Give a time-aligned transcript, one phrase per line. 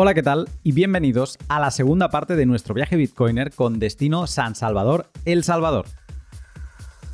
[0.00, 0.48] Hola, ¿qué tal?
[0.62, 5.42] Y bienvenidos a la segunda parte de nuestro viaje Bitcoiner con destino San Salvador, El
[5.42, 5.86] Salvador.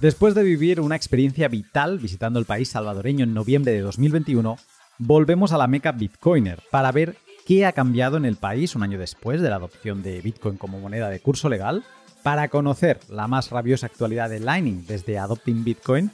[0.03, 4.58] Después de vivir una experiencia vital visitando el país salvadoreño en noviembre de 2021,
[4.98, 7.16] volvemos a la meca Bitcoiner para ver
[7.46, 10.79] qué ha cambiado en el país un año después de la adopción de Bitcoin como
[10.79, 11.85] moneda de curso legal,
[12.23, 16.11] para conocer la más rabiosa actualidad de Lightning desde Adopting Bitcoin,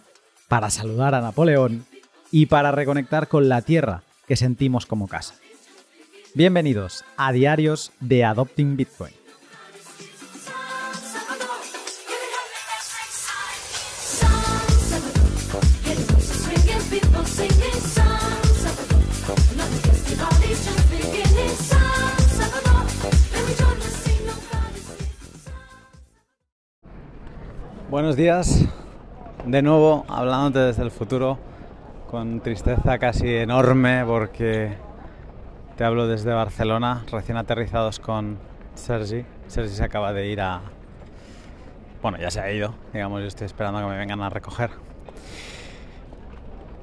[0.46, 1.84] para saludar a Napoleón
[2.30, 5.34] y para reconectar con la tierra que sentimos como casa.
[6.32, 9.12] Bienvenidos a Diarios de Adopting Bitcoin.
[27.90, 28.64] Buenos días,
[29.46, 31.40] de nuevo hablándote desde el futuro,
[32.08, 34.89] con tristeza casi enorme porque
[35.80, 38.36] te hablo desde Barcelona, recién aterrizados con
[38.74, 39.24] Sergi.
[39.46, 40.60] Sergi se acaba de ir a...
[42.02, 44.72] Bueno, ya se ha ido, digamos, yo estoy esperando a que me vengan a recoger.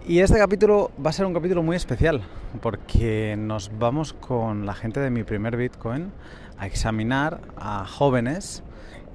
[0.07, 2.23] Y este capítulo va a ser un capítulo muy especial
[2.59, 6.11] porque nos vamos con la gente de mi primer Bitcoin
[6.57, 8.63] a examinar a jóvenes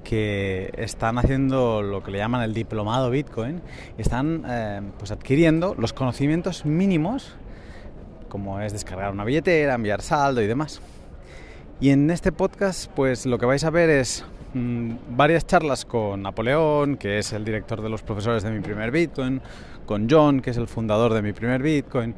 [0.05, 3.61] que están haciendo lo que le llaman el diplomado Bitcoin
[3.97, 7.35] y están eh, pues adquiriendo los conocimientos mínimos
[8.33, 10.81] como es descargar una billetera, enviar saldo y demás.
[11.79, 14.25] Y en este podcast pues lo que vais a ver es
[14.55, 18.89] mm, varias charlas con Napoleón, que es el director de los profesores de mi primer
[18.89, 19.39] Bitcoin,
[19.85, 22.15] con John, que es el fundador de mi primer Bitcoin,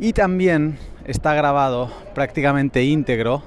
[0.00, 3.42] y también está grabado prácticamente íntegro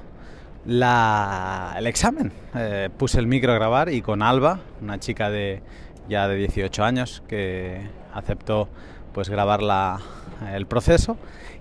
[0.64, 2.30] el examen.
[2.54, 5.60] Eh, puse el micro a grabar y con Alba, una chica de
[6.08, 7.80] ya de 18 años que
[8.14, 8.68] aceptó
[9.12, 9.58] pues grabar
[10.54, 11.16] el proceso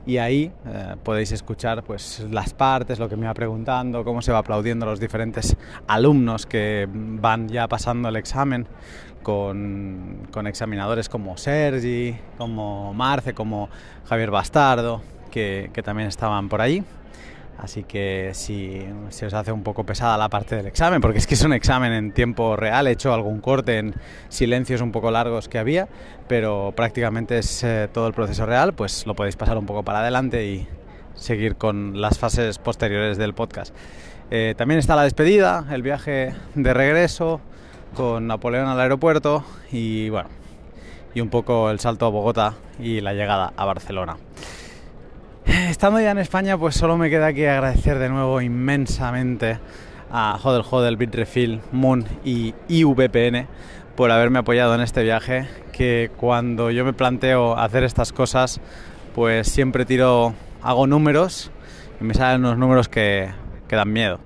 [0.06, 4.32] y ahí eh, podéis escuchar pues las partes, lo que me va preguntando, cómo se
[4.32, 8.68] va aplaudiendo los diferentes alumnos que van ya pasando el examen
[9.24, 13.70] con, con examinadores como Sergi, como Marce, como
[14.08, 16.84] Javier Bastardo, que, que también estaban por ahí.
[17.58, 21.28] Así que si se os hace un poco pesada la parte del examen, porque es
[21.28, 23.96] que es un examen en tiempo real, he hecho algún corte en
[24.30, 25.88] silencios un poco largos que había,
[26.28, 30.00] pero prácticamente es eh, todo el proceso real, pues lo podéis pasar un poco para
[30.00, 30.68] adelante y
[31.16, 33.74] seguir con las fases posteriores del podcast.
[34.32, 37.40] Eh, también está la despedida, el viaje de regreso
[37.96, 40.30] con Napoleón al aeropuerto y bueno,
[41.14, 44.18] y un poco el salto a Bogotá y la llegada a Barcelona.
[45.46, 49.60] Estando ya en España, pues solo me queda que agradecer de nuevo inmensamente
[50.12, 53.48] a Hodel Hodel, Bitrefill, Moon y IVPN
[53.96, 58.60] por haberme apoyado en este viaje, que cuando yo me planteo hacer estas cosas,
[59.14, 60.34] pues siempre tiro,
[60.64, 61.52] hago números
[62.02, 63.30] y me salen unos números que,
[63.68, 64.20] que dan miedo.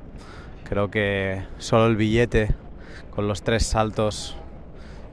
[0.69, 2.55] Creo que solo el billete
[3.13, 4.37] con los tres saltos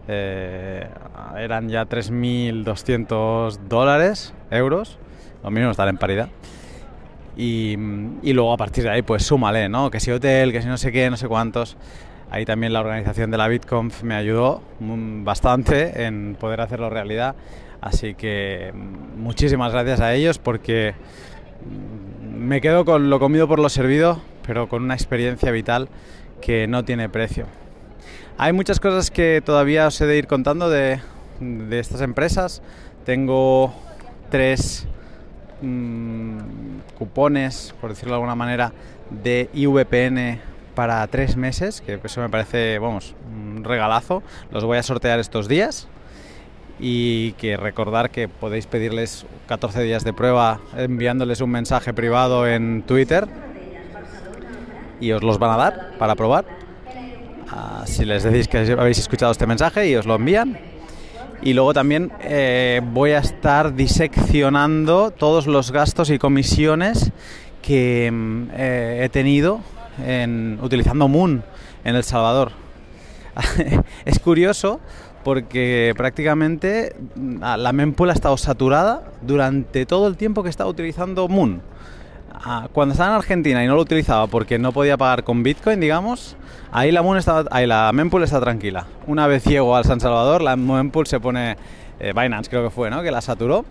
[0.07, 0.89] eh,
[1.37, 5.01] eran ya 3.200 dólares, euros
[5.47, 6.29] lo mismo estar en paridad.
[7.37, 7.77] Y,
[8.33, 9.91] luego a partir de ahí, pues súmale, ¿no?
[9.91, 11.77] Que si hotel, que si no sé qué, no sé cuántos.
[12.31, 17.37] Ahí también la organización de la BitConf me ayudó bastante en poder hacerlo realidad.
[17.81, 20.95] Así que muchísimas gracias a ellos porque
[22.37, 25.89] me quedo con lo comido por lo servido, pero con una experiencia vital
[26.41, 27.47] que no tiene precio.
[28.37, 30.99] Hay muchas cosas que todavía os he de ir contando de
[31.71, 32.63] estas empresas.
[33.05, 33.73] Tengo
[34.29, 34.89] tres
[35.63, 36.39] Mm,
[36.99, 38.73] cupones, por decirlo de alguna manera,
[39.11, 40.41] de IVPN
[40.75, 44.23] para tres meses, que eso me parece, vamos, un regalazo.
[44.51, 45.89] Los voy a sortear estos días
[46.79, 52.83] y que recordar que podéis pedirles 14 días de prueba enviándoles un mensaje privado en
[52.83, 53.27] Twitter
[55.01, 56.45] y os los van a dar para probar.
[57.49, 60.59] Ah, si les decís que habéis escuchado este mensaje y os lo envían,
[61.47, 67.13] y luego también eh, voy a estar diseccionando todos los gastos y comisiones
[67.63, 69.61] que mm, eh, he tenido
[70.05, 71.45] en, utilizando Moon
[71.85, 72.51] en El Salvador.
[74.05, 74.81] es curioso
[75.23, 80.71] porque prácticamente mm, la mempool ha estado saturada durante todo el tiempo que he estado
[80.71, 81.63] utilizando Moon.
[82.45, 85.81] Ah, cuando estaba en Argentina y no lo utilizaba porque no podía pagar con Bitcoin,
[85.81, 86.37] digamos,
[86.71, 87.19] ahí la, Moon
[87.51, 88.87] ahí la mempool está tranquila.
[89.07, 91.57] Una vez llego al San Salvador, la mempool se pone,
[91.99, 93.03] eh, Binance creo que fue, ¿no?
[93.03, 93.65] Que la saturó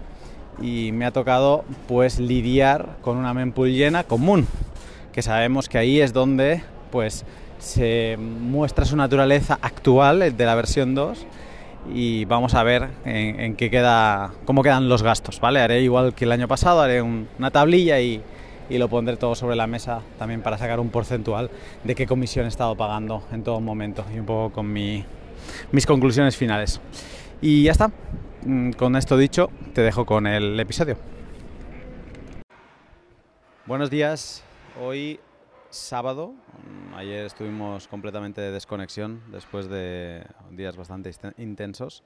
[0.61, 4.47] y me ha tocado pues lidiar con una mempool llena con Moon,
[5.13, 7.23] que sabemos que ahí es donde pues
[7.59, 11.25] se muestra su naturaleza actual de la versión 2
[11.93, 15.59] y vamos a ver en, qué queda, cómo quedan los gastos, ¿vale?
[15.59, 18.21] Haré igual que el año pasado, haré una tablilla y
[18.69, 21.49] y lo pondré todo sobre la mesa también para sacar un porcentual
[21.83, 25.05] de qué comisión he estado pagando en todo momento y un poco con mi,
[25.71, 26.81] mis conclusiones finales.
[27.41, 27.91] Y ya está,
[28.43, 30.97] mm, con esto dicho, te dejo con el episodio.
[33.65, 34.43] Buenos días,
[34.81, 35.19] hoy
[35.69, 42.03] sábado, mm, ayer estuvimos completamente de desconexión después de días bastante intensos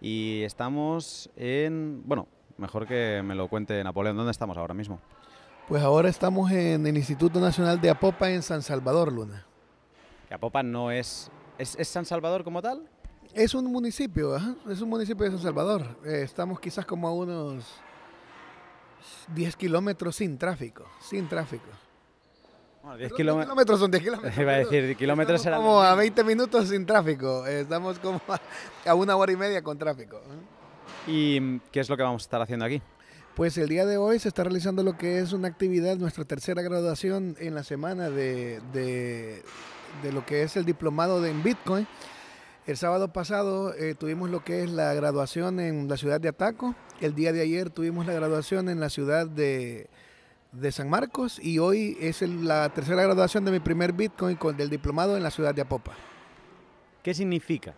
[0.00, 5.00] y estamos en, bueno, mejor que me lo cuente Napoleón, ¿dónde estamos ahora mismo?
[5.68, 9.44] Pues ahora estamos en el Instituto Nacional de Apopa en San Salvador, Luna.
[10.30, 12.88] Apopa no es, es, San Salvador como tal?
[13.34, 14.34] Es un municipio,
[14.66, 15.82] es un municipio de San Salvador.
[16.06, 17.66] Eh, estamos quizás como a unos
[19.34, 21.68] 10 kilómetros sin tráfico, sin tráfico.
[22.82, 24.38] Bueno, 10 kilómetros son 10 kilómetros.
[24.38, 27.46] Iba a decir, kilómetros Estamos como a 20 minutos sin tráfico.
[27.46, 28.22] Estamos como
[28.86, 30.22] a una hora y media con tráfico.
[31.06, 32.80] ¿Y qué es lo que vamos a estar haciendo aquí?
[33.38, 36.60] Pues el día de hoy se está realizando lo que es una actividad, nuestra tercera
[36.60, 41.86] graduación en la semana de, de, lo que es el diplomado de, en Bitcoin.
[42.66, 46.74] El sábado pasado eh, tuvimos lo que es la graduación en la ciudad de Ataco.
[47.00, 49.86] El día de ayer tuvimos la graduación en la ciudad de,
[50.50, 54.68] de San Marcos y hoy es la tercera graduación de mi primer Bitcoin con, del
[54.68, 55.92] diplomado en la ciudad de Apopa.
[57.04, 57.72] ¿Qué significa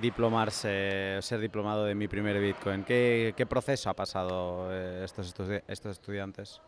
[0.00, 2.84] diplomarse, ser diplomado de mi primer Bitcoin?
[2.84, 5.34] ¿Qué, proceso ha pasado eh, estos,
[5.68, 6.60] estos estudiantes?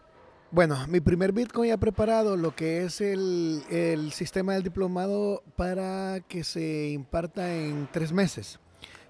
[0.50, 6.20] Bueno, mi primer Bitcoin ha preparado lo que es el, el, sistema del diplomado para
[6.28, 8.60] que se imparta en tres meses.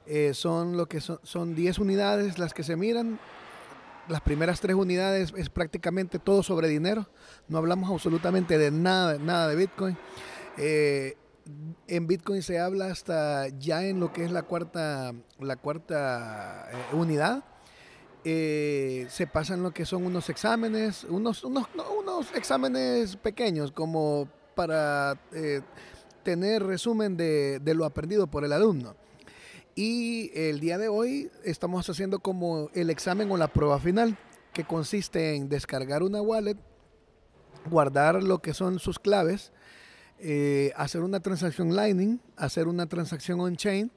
[0.06, 3.18] Eh, son lo que son, son 10 unidades las que se miran.
[4.08, 7.08] Las primeras tres unidades es prácticamente todo sobre dinero.
[7.48, 9.98] No hablamos absolutamente de nada, nada de Bitcoin.
[10.56, 11.16] Eh,
[11.88, 16.96] en Bitcoin se habla hasta ya en lo que es la cuarta, la cuarta eh,
[16.96, 17.44] unidad.
[18.24, 21.66] Eh, se pasan lo que son unos exámenes, unos, unos,
[21.96, 25.60] unos exámenes pequeños como para eh,
[26.24, 28.96] tener resumen de, de, lo aprendido por el alumno.
[29.76, 34.18] Y el día de hoy estamos haciendo como el examen o la prueba final,
[34.52, 36.56] que consiste en descargar una wallet,
[37.70, 39.52] guardar lo que son sus claves,
[40.18, 43.90] eh, hacer una transacción Lightning, hacer una transacción on-chain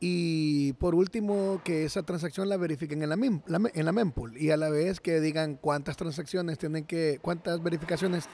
[0.00, 4.56] y por último que esa transacción la verifiquen en la, en la mempool y a
[4.56, 8.24] la vez que digan cuántas transacciones tienen que, cuántas verificaciones,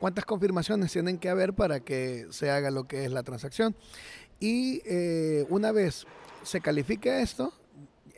[0.00, 3.76] cuántas confirmaciones tienen que haber para que se haga lo que es la transacción.
[4.40, 6.06] Y eh, una vez
[6.42, 7.52] se califique esto,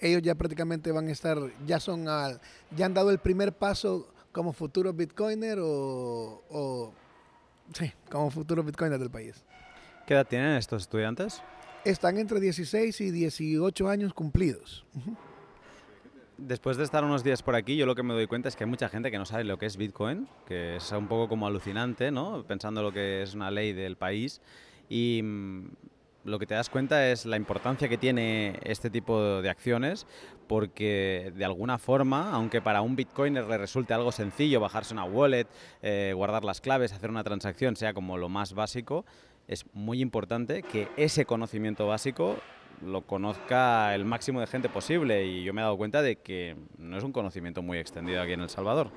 [0.00, 2.40] ellos ya prácticamente van a estar, ya son al,
[2.76, 6.94] ya han dado el primer paso como futuro bitcoiner o
[7.72, 9.44] Sí, como futuros bitcoiners del país.
[10.06, 11.42] ¿Qué edad tienen estos estudiantes?
[11.84, 14.84] Están entre 16 y 18 años cumplidos.
[16.36, 18.64] Después de estar unos días por aquí, yo lo que me doy cuenta es que
[18.64, 21.46] hay mucha gente que no sabe lo que es Bitcoin, que es un poco como
[21.46, 22.44] alucinante, ¿no?
[22.44, 24.40] Pensando lo que es una ley del país.
[24.88, 25.68] Y mm,
[26.24, 30.06] lo que te das cuenta es la importancia que tiene este tipo de acciones,
[30.46, 35.46] porque de alguna forma, aunque para un bitcoiner le resulte algo sencillo, bajarse una wallet,
[35.82, 39.04] eh, guardar las claves, hacer una transacción, sea como lo más básico,
[39.48, 42.36] es muy importante que ese conocimiento básico
[42.84, 46.56] lo conozca el máximo de gente posible y yo me he dado cuenta de que
[46.78, 48.90] no es un conocimiento muy extendido aquí en El Salvador.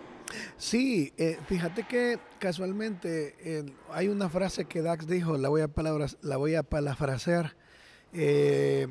[0.57, 6.17] Sí, eh, fíjate que casualmente hay una frase que Dax dijo, la voy a, palabras,
[6.21, 7.55] la voy a parafrasear.
[8.13, 8.87] Eh,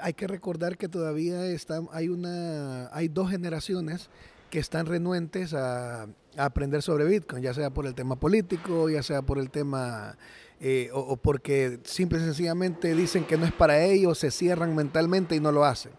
[0.00, 4.10] hay que recordar que todavía está, hay, una, hay dos generaciones
[4.50, 9.22] que están renuentes a, aprender sobre Bitcoin, ya sea por el tema político, ya sea
[9.22, 10.16] por el tema
[10.60, 15.34] eh, o, porque simple y sencillamente dicen que no es para ellos, se cierran mentalmente
[15.34, 15.90] y no lo hacen,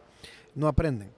[0.56, 1.12] no aprenden.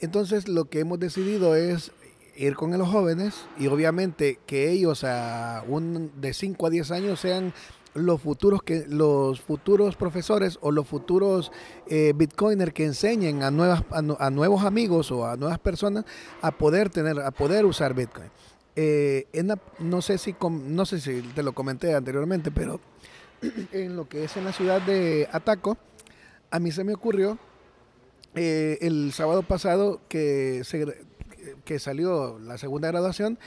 [0.00, 1.92] Entonces lo que hemos decidido es
[2.38, 7.20] ir con los jóvenes y obviamente que ellos a un, de 5 a 10 años
[7.20, 7.52] sean
[7.94, 11.50] los futuros que los futuros profesores o los futuros
[11.88, 16.04] eh, bitcoiners que enseñen a nuevas a, nuevos amigos o a nuevas personas
[16.40, 18.30] a poder tener a poder usar bitcoin.
[18.76, 19.26] Eh,
[19.80, 22.80] no, sé si no sé si te lo comenté anteriormente, pero
[23.72, 25.76] en lo que es en la ciudad de Ataco,
[26.52, 27.38] a mí se me ocurrió
[28.36, 30.62] eh, el sábado pasado que,
[31.64, 33.38] que salió la segunda graduación,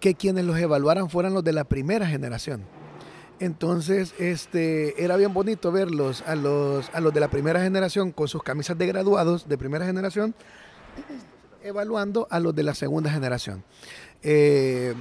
[0.00, 2.64] que quienes los evaluaran fueran los de la primera generación.
[3.38, 8.28] Entonces, este, era bien bonito verlos a los, a los de la primera generación con
[8.28, 10.34] sus camisas de graduados de primera generación,
[11.62, 13.64] evaluando a los de la segunda generación.
[14.22, 14.94] Eh,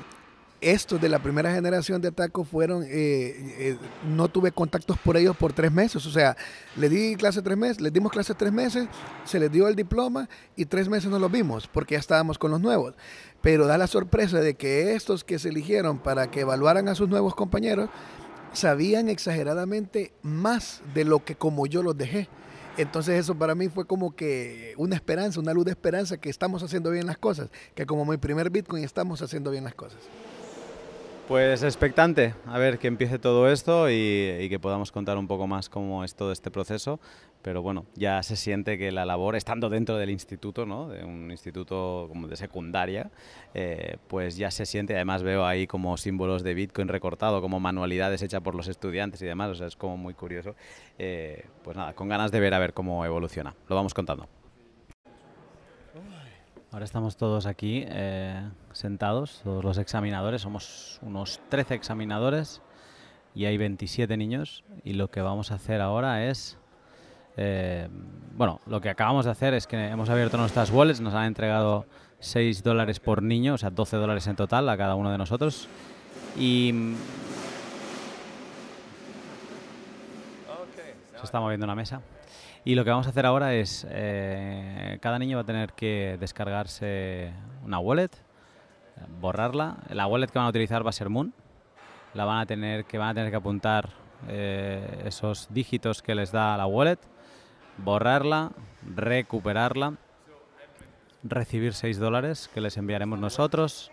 [0.61, 5.35] estos de la primera generación de Taco fueron, eh, eh, no tuve contactos por ellos
[5.35, 6.05] por tres meses.
[6.05, 6.35] O sea,
[6.75, 8.87] le di clase tres meses, les dimos clase tres meses,
[9.25, 12.51] se les dio el diploma y tres meses no los vimos porque ya estábamos con
[12.51, 12.95] los nuevos.
[13.41, 17.07] Pero da la sorpresa de que estos que se eligieron para que evaluaran a sus
[17.07, 17.89] nuevos compañeros
[18.53, 22.27] sabían exageradamente más de lo que como yo los dejé.
[22.77, 26.63] Entonces eso para mí fue como que una esperanza, una luz de esperanza que estamos
[26.63, 29.99] haciendo bien las cosas, que como mi primer Bitcoin estamos haciendo bien las cosas.
[31.29, 35.69] Pues expectante, a ver que empiece todo esto y, que podamos contar un poco más
[35.69, 36.99] cómo es todo este proceso.
[37.43, 40.87] Pero bueno, ya se siente que la labor, estando dentro del instituto, ¿no?
[40.87, 43.11] de un instituto como de secundaria,
[43.53, 44.95] eh, pues ya se siente.
[44.95, 49.27] Además veo ahí como símbolos de Bitcoin recortado, como manualidades hechas por los estudiantes y
[49.27, 49.51] demás.
[49.51, 50.55] O sea, es como muy curioso.
[50.97, 53.53] Eh, pues nada, con ganas de ver a ver cómo evoluciona.
[53.67, 54.27] Lo vamos contando.
[56.71, 62.61] Ahora estamos todos aquí eh, sentados, todos los examinadores, somos unos 13 examinadores
[63.33, 64.63] y hay 27 niños.
[64.83, 66.59] Y lo que vamos a hacer ahora es,
[67.37, 67.87] eh,
[68.35, 71.87] bueno, lo que acabamos de hacer es que hemos abierto nuestras wallets, nos han entregado
[72.19, 75.67] 6 dólares por niño, o sea, 12 dólares en total a cada uno de nosotros.
[76.37, 76.93] Y...
[81.15, 81.99] Se está moviendo una mesa.
[82.69, 86.17] Y lo que vamos a hacer ahora es, eh, cada niño va a tener que
[86.19, 87.33] descargarse
[87.65, 88.11] una wallet,
[89.19, 89.77] borrarla.
[89.89, 91.33] La wallet que van a utilizar va a ser Moon.
[92.13, 93.89] La van a tener que van a tener que apuntar
[94.27, 96.99] eh, esos dígitos que les da la wallet,
[97.77, 98.51] borrarla,
[98.95, 99.95] recuperarla,
[101.23, 103.89] recibir 6 dólares que les enviaremos nosotros.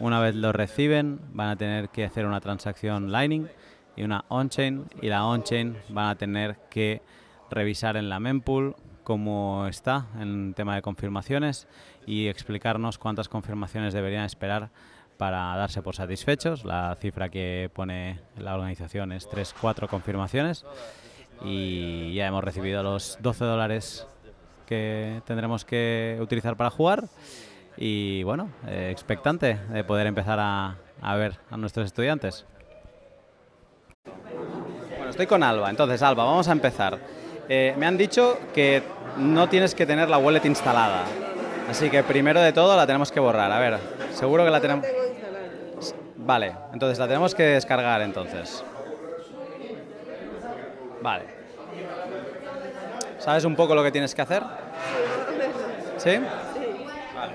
[0.00, 3.46] Una vez lo reciben, van a tener que hacer una transacción Lightning
[3.94, 4.86] y una on-chain.
[5.00, 7.02] Y la on-chain van a tener que
[7.50, 11.66] revisar en la mempool cómo está en tema de confirmaciones
[12.06, 14.70] y explicarnos cuántas confirmaciones deberían esperar
[15.16, 16.64] para darse por satisfechos.
[16.64, 20.64] La cifra que pone la organización es 3-4 confirmaciones
[21.44, 24.06] y ya hemos recibido los 12 dólares
[24.66, 27.04] que tendremos que utilizar para jugar
[27.76, 32.46] y bueno, eh, expectante de poder empezar a, a ver a nuestros estudiantes.
[34.04, 37.19] Bueno, estoy con Alba, entonces Alba, vamos a empezar.
[37.48, 38.82] Eh, me han dicho que
[39.16, 41.04] no tienes que tener la wallet instalada.
[41.68, 43.50] Así que primero de todo la tenemos que borrar.
[43.50, 43.78] A ver,
[44.12, 44.86] seguro que la tenemos...
[46.16, 48.64] Vale, entonces la tenemos que descargar entonces.
[51.00, 51.24] Vale.
[53.18, 54.42] ¿Sabes un poco lo que tienes que hacer?
[55.96, 56.18] ¿Sí?
[57.14, 57.32] Vale.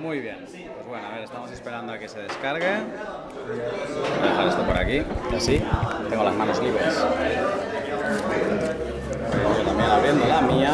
[0.00, 0.38] Muy bien.
[0.44, 2.76] Pues bueno, a ver, estamos esperando a que se descargue.
[3.46, 5.02] Voy a dejar esto por aquí,
[5.36, 5.62] así
[6.08, 7.04] tengo las manos libres
[9.64, 10.72] también abriendo la mía.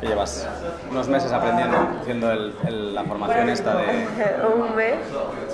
[0.00, 0.46] Que llevas
[0.90, 3.84] unos meses aprendiendo, haciendo el, la formación esta de...
[4.54, 4.96] Un mes,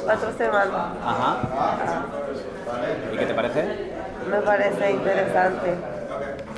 [0.04, 0.86] cuatro semanas.
[1.02, 1.36] Ajá.
[3.12, 3.92] ¿Y qué te parece?
[4.30, 5.74] Me parece interesante.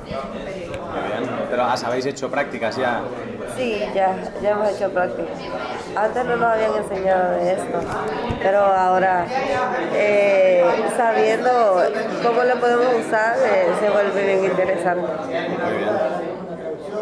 [0.06, 1.30] Muy bien.
[1.50, 3.02] Pero ¿habéis hecho prácticas ya?
[3.56, 5.38] Sí, ya, ya hemos hecho prácticas.
[5.96, 7.80] Antes no nos habían enseñado de esto,
[8.42, 9.26] pero ahora
[9.94, 10.64] eh,
[10.96, 11.82] sabiendo
[12.26, 15.06] cómo lo podemos usar eh, se vuelve bien interesante.
[15.25, 15.97] Muy bien.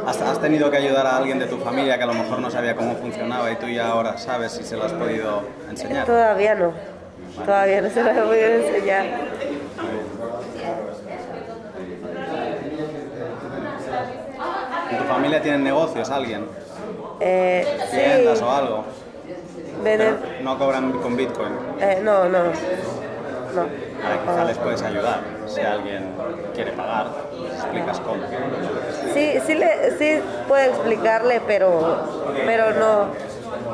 [0.06, 2.76] ¿Has, tenido que ayudar a alguien de tu familia que a lo mejor no sabía
[2.76, 6.04] cómo funcionaba y tú ya ahora sabes si se lo has podido enseñar?
[6.04, 6.72] Todavía no,
[7.44, 9.04] todavía no se lo he podido enseñar.
[14.90, 16.46] ¿En tu familia tienen negocios alguien?
[17.20, 18.84] Eh, ¿Tiendas o algo?
[20.42, 21.52] ¿No cobran con Bitcoin?
[21.80, 22.44] Eh, no, no.
[22.44, 23.93] no.
[24.24, 25.20] Quizá les puedes ayudar.
[25.46, 26.10] Si alguien
[26.54, 27.06] quiere pagar,
[27.52, 28.22] explicas cómo.
[29.12, 31.98] Sí, sí, le, sí puedo explicarle, pero,
[32.46, 33.06] pero no.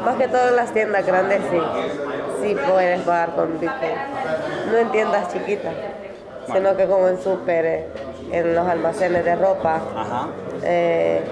[0.05, 1.59] Más que todo en las tiendas grandes sí.
[2.43, 3.93] Sí puedes pagar con Bitcoin.
[4.71, 5.75] No en tiendas chiquitas,
[6.53, 7.87] sino que como en súper, eh,
[8.33, 9.81] en los almacenes de ropa.
[9.97, 10.29] Ajá.
[10.63, 11.23] Eh,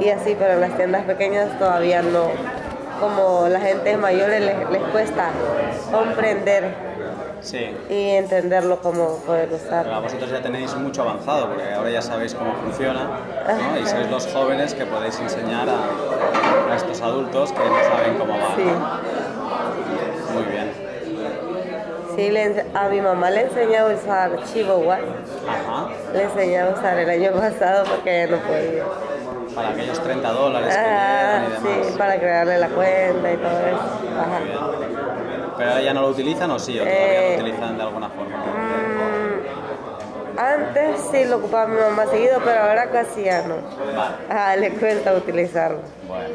[0.00, 2.26] y así, pero en las tiendas pequeñas todavía no.
[3.00, 5.30] Como la gente mayor les, les cuesta
[5.92, 6.87] comprender
[7.90, 9.84] y entenderlo como poder usar.
[9.84, 13.80] Pero vosotros ya tenéis mucho avanzado, porque ahora ya sabéis cómo funciona ¿no?
[13.80, 18.34] y sois los jóvenes que podéis enseñar a, a estos adultos que no saben cómo
[18.34, 18.54] va.
[18.56, 18.62] Sí.
[20.34, 20.88] Muy bien.
[22.16, 22.32] Sí,
[22.74, 24.98] a mi mamá le enseñé a usar Chihuahua.
[25.48, 25.88] Ajá.
[26.12, 28.84] Le enseñé a usar el año pasado porque ella no podía
[29.54, 31.86] para aquellos 30 dólares que ah, y demás.
[31.86, 33.80] Sí, para crearle la cuenta y todo eso.
[34.18, 34.97] Ajá.
[35.58, 36.78] ¿Pero ahora ya no lo utilizan o sí?
[36.78, 38.36] ¿O todavía eh, lo utilizan de alguna forma?
[38.38, 43.56] Mm, antes sí lo ocupaba mi mamá seguido, pero ahora casi ya no.
[43.56, 44.14] Vale.
[44.30, 45.80] Ah, le cuesta utilizarlo.
[46.06, 46.28] Bueno.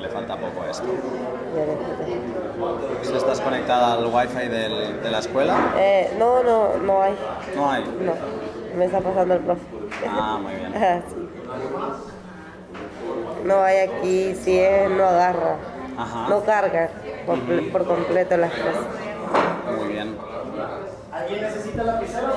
[0.00, 0.84] le falta poco esto.
[3.16, 5.74] ¿Estás conectada al wifi del, de la escuela?
[5.78, 7.14] Eh, no, no, no hay.
[7.54, 7.84] ¿No hay?
[8.00, 8.12] No
[8.76, 9.62] me está pasando el profe.
[10.08, 10.72] Ah, muy bien.
[10.76, 11.28] Ah, sí.
[13.44, 15.56] No hay aquí, si es, no agarra.
[15.96, 16.28] Ajá.
[16.28, 16.90] No carga
[17.26, 18.84] comple- por completo las cosas.
[19.78, 20.16] Muy bien.
[21.12, 22.32] ¿Alguien necesita lapicero?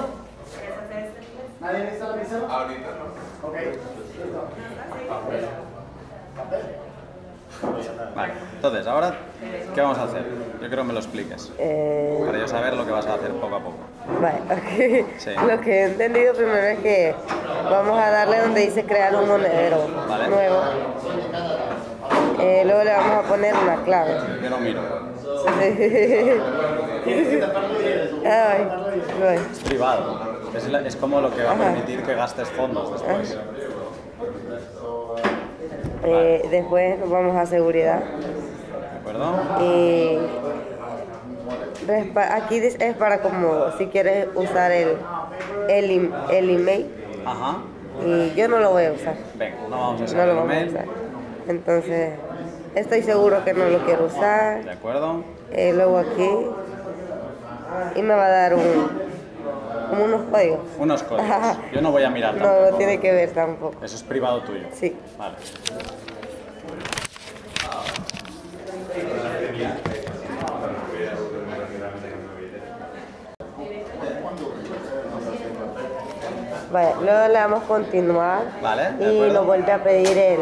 [1.60, 2.48] ¿Nadie necesita lapicero?
[2.48, 3.48] Ahorita no.
[3.50, 3.55] Ok.
[8.16, 9.13] Vale, entonces, ahora,
[9.75, 10.24] ¿qué vamos a hacer?
[10.62, 11.51] Yo quiero que me lo expliques.
[11.58, 13.78] Eh, Para yo saber lo que vas a hacer poco a poco.
[14.22, 15.06] vale, ok.
[15.18, 15.32] Sí.
[15.48, 17.16] Lo que he entendido primero es que
[17.70, 20.28] vamos a darle donde dice crear un monedero Vale.
[20.28, 20.62] nuevo.
[22.42, 24.16] Eh, luego le vamos a poner una clave.
[24.42, 24.82] Yo no miro.
[28.25, 28.68] Ay.
[29.51, 30.39] Es privado.
[30.56, 31.63] Es, la- es como lo que va a Ajá.
[31.66, 33.38] permitir que gastes fondos después.
[36.03, 38.01] Eh, después nos vamos a seguridad.
[38.01, 39.34] ¿De acuerdo?
[39.62, 40.18] Y
[41.88, 44.96] respa- aquí es para como si quieres usar el,
[45.68, 46.88] el, el email
[47.25, 47.58] Ajá.
[48.06, 49.15] y yo no lo voy a usar.
[49.36, 50.86] Venga, no vamos a usar No lo vamos a usar.
[51.48, 52.12] Entonces,
[52.75, 54.63] estoy seguro que no lo quiero usar.
[54.63, 55.24] ¿De acuerdo?
[55.51, 56.29] Eh, luego aquí
[57.96, 59.09] y me va a dar un,
[59.89, 60.60] como unos códigos.
[60.77, 61.27] Unos códigos.
[61.74, 62.72] Yo no voy a mirar No, tampoco.
[62.72, 63.84] no tiene que ver tampoco.
[63.84, 64.67] Eso es privado tuyo.
[64.74, 64.96] Sí.
[65.17, 65.36] Vale.
[76.72, 80.39] Vale, luego le damos continuar Vale, y nos vuelve a pedir el,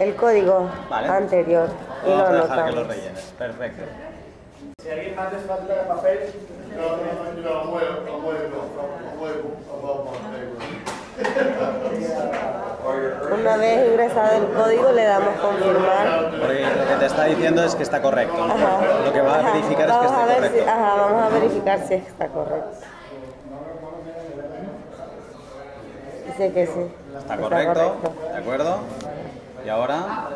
[0.00, 1.08] el código Vale.
[1.08, 1.68] anterior
[2.04, 3.34] y lo Vamos a dejar que lo rellenes.
[3.38, 3.82] Perfecto.
[4.88, 6.32] Si alguien más les falta papel,
[13.38, 16.30] Una vez ingresado el código le damos confirmar.
[16.30, 18.42] Porque lo que te está diciendo es que está correcto.
[18.44, 18.80] Ajá.
[19.04, 19.52] Lo que va a Ajá.
[19.52, 20.70] verificar es que Vamos a esté ver si- correcto.
[20.70, 22.76] ajá, vamos a verificar si está correcto.
[26.26, 26.92] Dice que sí.
[27.18, 27.96] Está correcto.
[28.32, 28.78] ¿De acuerdo?
[29.64, 30.28] Y ahora.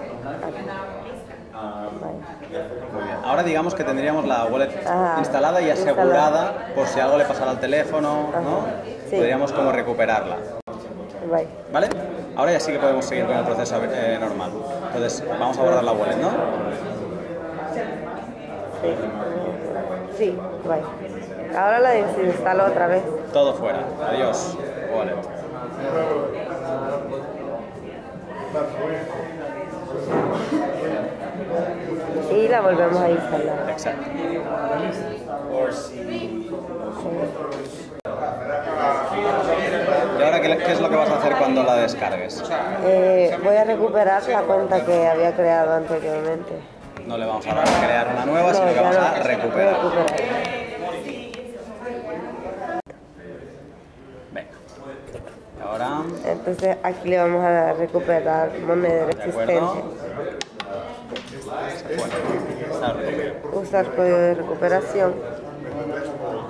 [3.25, 5.17] Ahora digamos que tendríamos la wallet Ajá.
[5.19, 8.67] instalada y asegurada por si algo le pasara al teléfono, ¿no?
[9.09, 9.17] Sí.
[9.17, 10.37] Podríamos como recuperarla.
[11.31, 11.47] Bye.
[11.73, 11.89] ¿Vale?
[12.37, 14.51] Ahora ya sí que podemos seguir con el proceso eh, normal.
[14.87, 16.31] Entonces, vamos a guardar la wallet, ¿no?
[18.83, 18.95] Sí.
[20.19, 21.57] Sí, bye.
[21.57, 23.03] Ahora la desinstalo otra vez.
[23.33, 23.85] Todo fuera.
[24.09, 24.57] Adiós.
[24.95, 25.17] Wallet.
[32.35, 33.71] Y la volvemos a instalar.
[33.71, 34.07] Exacto.
[40.19, 42.43] ¿Y ahora qué, qué es lo que vas a hacer cuando la descargues?
[42.85, 46.53] Eh, voy a recuperar la cuenta que había creado anteriormente.
[47.07, 47.51] No le vamos a
[47.85, 49.03] crear una nueva, sino que vamos no.
[49.03, 49.75] a recuperar.
[49.75, 50.13] Recuperar.
[54.33, 54.51] Venga.
[55.59, 55.91] Y ahora,
[56.27, 59.25] Entonces aquí le vamos a recuperar moneda ¿de acuerdo?
[59.25, 59.55] existente.
[59.55, 59.73] Se pone.
[61.53, 61.82] Está recuperado.
[63.53, 65.15] Usar código de recuperación.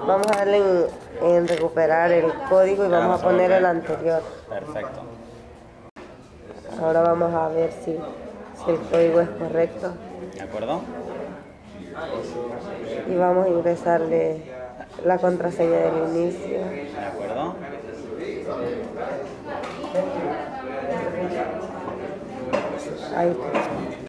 [0.06, 0.86] Vamos a darle en,
[1.26, 4.22] en recuperar el código y vamos a poner el anterior.
[4.48, 5.00] Perfecto.
[6.80, 7.98] Ahora vamos a ver si,
[8.64, 9.92] si el código es correcto.
[10.34, 10.80] ¿De acuerdo?
[13.08, 14.42] Y vamos a ingresarle
[15.04, 16.58] la contraseña del inicio.
[16.58, 17.54] ¿De acuerdo?
[23.16, 23.36] Ahí.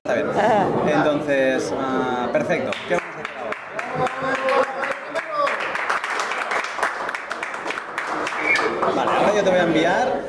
[0.05, 2.71] Entonces, ah, perfecto.
[2.89, 3.53] ¿Qué vamos a hacer ahora?
[8.93, 10.21] Vale, ahora yo te voy a enviar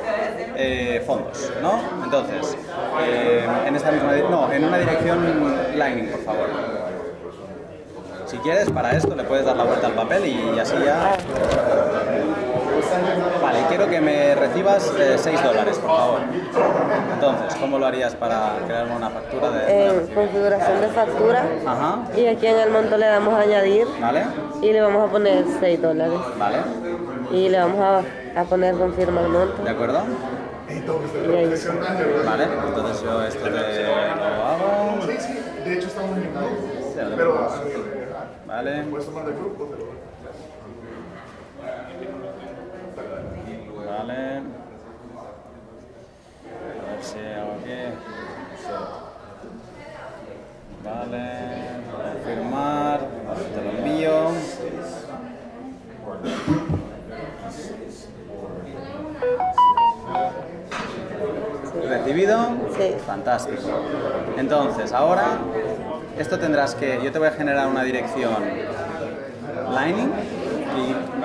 [0.55, 1.81] eh, fondos, ¿no?
[2.05, 2.57] Entonces,
[3.01, 6.47] eh, en esta misma, no, en una dirección Lightning, por favor.
[8.27, 11.17] Si quieres, para esto le puedes dar la vuelta al papel y así ya.
[13.41, 16.19] Vale, quiero que me recibas 6 dólares, por favor.
[17.13, 19.89] Entonces, ¿cómo lo harías para crearme una factura de...
[19.91, 20.15] recibir?
[20.15, 21.43] configuración de factura.
[21.65, 24.23] Ajá, Y aquí en el monto le damos a añadir ¿vale?
[24.61, 26.19] y le vamos a poner 6 dólares.
[26.37, 26.57] Vale,
[27.31, 29.63] Y le vamos a, a poner confirma el monto.
[29.63, 29.99] ¿de acuerdo?
[30.67, 31.53] Y ahí.
[32.25, 35.01] Vale, entonces yo esto te lo hago.
[35.05, 36.33] Sí, sí, de hecho estamos en
[37.11, 38.07] lo Pero eh,
[38.47, 39.69] Vale, puedes tomar del grupo,
[43.97, 44.41] vale.
[46.47, 47.81] A ver si hago aquí.
[50.83, 51.27] Vale,
[52.23, 52.99] confirmar,
[53.53, 54.31] te lo envío.
[61.87, 62.37] recibido?
[62.77, 62.95] Sí.
[63.05, 63.61] Fantástico.
[64.37, 65.37] Entonces, ahora,
[66.17, 66.99] esto tendrás que...
[67.03, 68.35] Yo te voy a generar una dirección
[69.71, 70.11] Lightning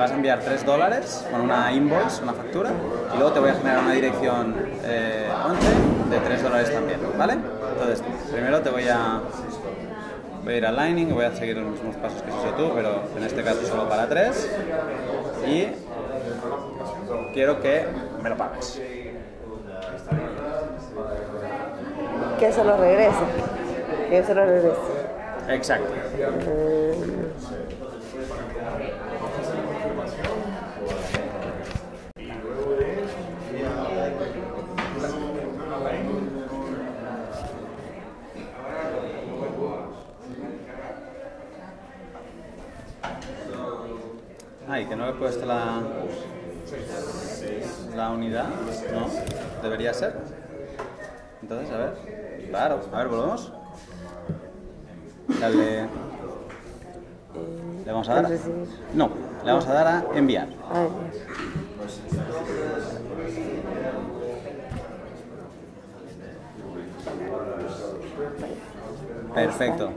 [0.00, 2.70] me vas a enviar 3 dólares con una invoice, una factura,
[3.12, 5.66] y luego te voy a generar una dirección eh, 11
[6.08, 7.34] de 3 dólares también, ¿vale?
[7.34, 9.20] Entonces, primero te voy a...
[10.42, 12.70] Voy a ir a Lightning, voy a seguir los mismos pasos que has hecho tú,
[12.74, 14.56] pero en este caso solo para 3.
[15.46, 15.66] Y
[17.34, 17.84] quiero que
[18.22, 18.80] me lo pagues.
[22.38, 23.24] Que se lo regrese.
[24.08, 24.80] Que se lo regrese.
[25.50, 25.92] Exacto.
[44.72, 45.82] Ay, que no he puesto la,
[47.94, 48.46] la unidad,
[48.94, 49.06] ¿no?
[49.62, 50.14] Debería ser.
[51.42, 52.46] Entonces, a ver.
[52.48, 53.52] Claro, a ver, volvemos.
[55.38, 55.88] Dale.
[57.84, 58.30] ¿Le vamos a dar?
[58.30, 58.66] Recibir.
[58.94, 59.10] No,
[59.44, 60.48] le vamos a dar a enviar.
[69.34, 69.90] Perfecto.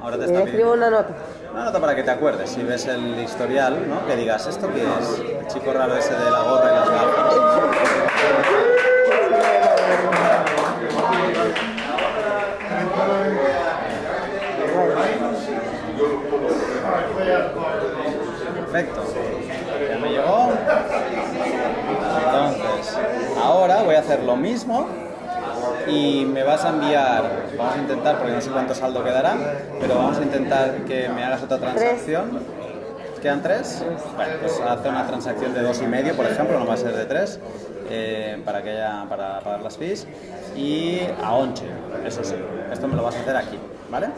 [0.00, 1.14] Ahora te está escribo pidiendo una nota.
[1.54, 2.50] Una nota para que te acuerdes.
[2.50, 4.04] Si ves el historial, ¿no?
[4.06, 5.20] Que digas, ¿esto qué es?
[5.20, 7.34] El chico raro ese de la gorra y las gafas.
[18.56, 19.04] Perfecto.
[19.88, 20.52] Ya me llegó.
[22.24, 22.98] Entonces,
[23.40, 24.88] ahora voy a hacer lo mismo
[25.86, 29.36] y me vas a enviar, vamos a intentar, porque no sé cuánto saldo quedará,
[29.80, 32.40] pero vamos a intentar que me hagas otra transacción.
[33.20, 33.82] ¿Quedan tres?
[34.16, 36.94] Bueno, pues hace una transacción de dos y medio, por ejemplo, no va a ser
[36.94, 37.40] de tres,
[37.88, 40.06] eh, para que haya, para pagar las fees.
[40.54, 41.64] Y a 11,
[42.06, 42.34] eso sí.
[42.70, 43.58] Esto me lo vas a hacer aquí,
[43.90, 44.08] ¿vale?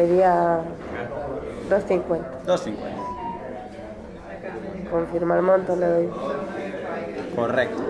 [0.00, 0.60] Sería
[1.68, 2.26] 250.
[2.46, 2.74] 2.50.
[4.90, 6.08] Confirma el monto, le doy.
[7.36, 7.82] Correcto.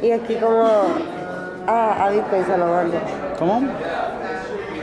[0.00, 0.66] Y aquí como...
[1.66, 2.96] Ah, a Bitcoin se lo mando.
[3.38, 3.60] ¿Cómo?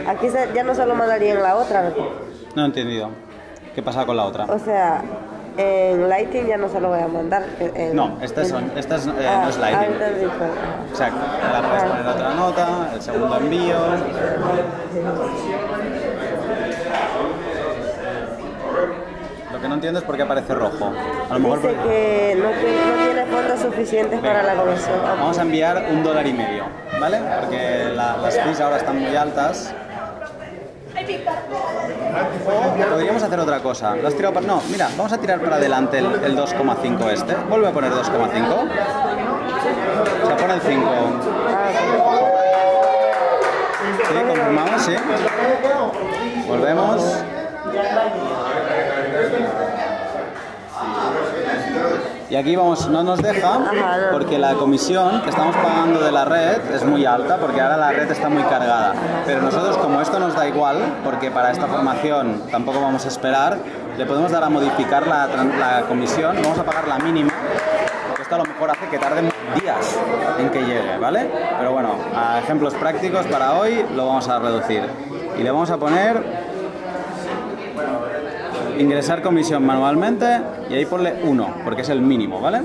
[0.07, 1.97] Aquí se- ya no se lo mandaría en la otra, ¿verdad?
[2.55, 3.09] No he entendido.
[3.73, 4.45] ¿Qué pasa con la otra?
[4.45, 5.01] O sea,
[5.57, 7.43] en Lighting ya no se lo voy a mandar.
[7.59, 9.57] en- No, esta es, en- esta es, eh, Ah, no es.
[9.57, 9.85] Ah.
[10.89, 11.19] Exacto.
[11.45, 13.75] Ahora puedes poner otra nota, el segundo envío.
[19.51, 20.93] Lo que no entiendo es por qué aparece rojo.
[21.29, 25.01] A lo mejor Dice que no, tiene- no tiene fondos suficientes para la comisión.
[25.03, 26.63] Vamos a enviar un dólar y medio,
[26.99, 27.19] ¿vale?
[27.41, 29.73] Porque la- las fees ahora están muy altas.
[32.89, 33.95] Podríamos hacer otra cosa.
[33.95, 34.15] ¿Lo has?
[34.45, 37.35] No, mira, vamos a tirar para adelante el, el 2,5 este.
[37.49, 38.01] Vuelve a poner 2,5.
[40.23, 40.91] O sea, pon el 5.
[44.07, 44.95] Sí, confirmamos, sí.
[46.47, 47.40] Volvemos.
[52.31, 53.59] Y aquí vamos, no nos deja
[54.09, 57.91] porque la comisión que estamos pagando de la red es muy alta porque ahora la
[57.91, 58.93] red está muy cargada.
[59.25, 63.57] Pero nosotros como esto nos da igual porque para esta formación tampoco vamos a esperar,
[63.97, 67.33] le podemos dar a modificar la, la comisión, vamos a pagar la mínima
[68.07, 69.29] porque esto a lo mejor hace que tarde
[69.61, 69.99] días
[70.39, 71.29] en que llegue, ¿vale?
[71.59, 74.83] Pero bueno, a ejemplos prácticos para hoy lo vamos a reducir
[75.37, 76.40] y le vamos a poner
[78.77, 80.25] ingresar comisión manualmente
[80.69, 82.61] y ahí ponle 1, porque es el mínimo, ¿vale?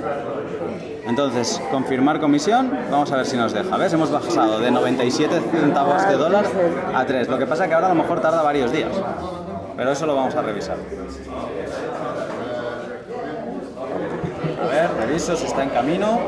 [1.06, 3.76] Entonces, confirmar comisión, vamos a ver si nos deja.
[3.76, 3.92] ¿Ves?
[3.92, 6.44] Hemos bajado de 97 centavos de dólar
[6.94, 7.28] a 3.
[7.28, 8.90] Lo que pasa que ahora a lo mejor tarda varios días.
[9.76, 10.76] Pero eso lo vamos a revisar.
[14.62, 16.18] A ver, reviso si está en camino.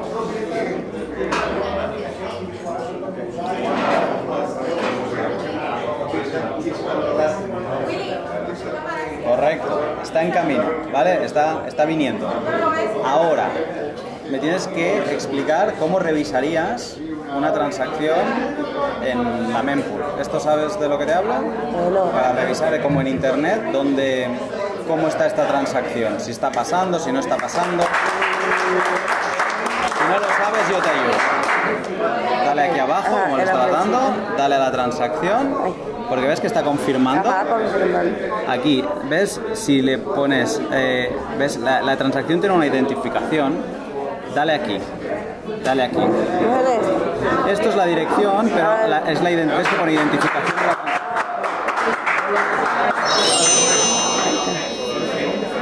[9.24, 11.22] Correcto, está en camino, ¿vale?
[11.22, 12.26] Está, está viniendo.
[13.04, 13.50] Ahora,
[14.30, 16.96] me tienes que explicar cómo revisarías
[17.36, 18.18] una transacción
[19.04, 20.02] en la mempool.
[20.18, 21.34] ¿Esto sabes de lo que te hablo?
[21.90, 22.10] no.
[22.10, 24.28] Para revisar como en internet, donde,
[24.86, 27.84] cómo está esta transacción, si está pasando, si no está pasando.
[29.98, 32.46] Si no lo sabes, yo te ayudo.
[32.46, 33.68] Dale aquí abajo, como lo flechita.
[33.68, 35.54] dando, dale a la transacción,
[36.08, 37.30] porque ves que está confirmando.
[38.48, 39.40] Aquí, ¿ves?
[39.54, 41.56] Si le pones, eh, ¿ves?
[41.58, 43.56] La, la transacción tiene una identificación,
[44.34, 44.78] dale aquí.
[45.64, 45.96] Dale aquí.
[45.98, 47.68] ¿No es esto?
[47.70, 49.30] Es la dirección, pero la- es la
[49.78, 50.78] con identificación.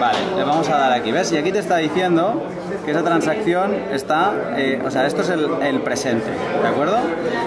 [0.01, 1.33] Vale, le vamos a dar aquí, ¿ves?
[1.33, 2.43] Y aquí te está diciendo
[2.85, 6.31] que esa transacción está, eh, o sea, esto es el, el presente,
[6.63, 6.99] ¿de acuerdo?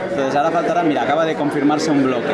[0.09, 2.33] Entonces ahora faltará, mira, acaba de confirmarse un bloque,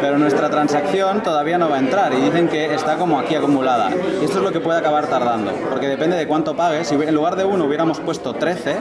[0.00, 3.90] pero nuestra transacción todavía no va a entrar y dicen que está como aquí acumulada.
[4.20, 6.88] Y esto es lo que puede acabar tardando, porque depende de cuánto pagues.
[6.88, 8.76] Si en lugar de 1 hubiéramos puesto 13,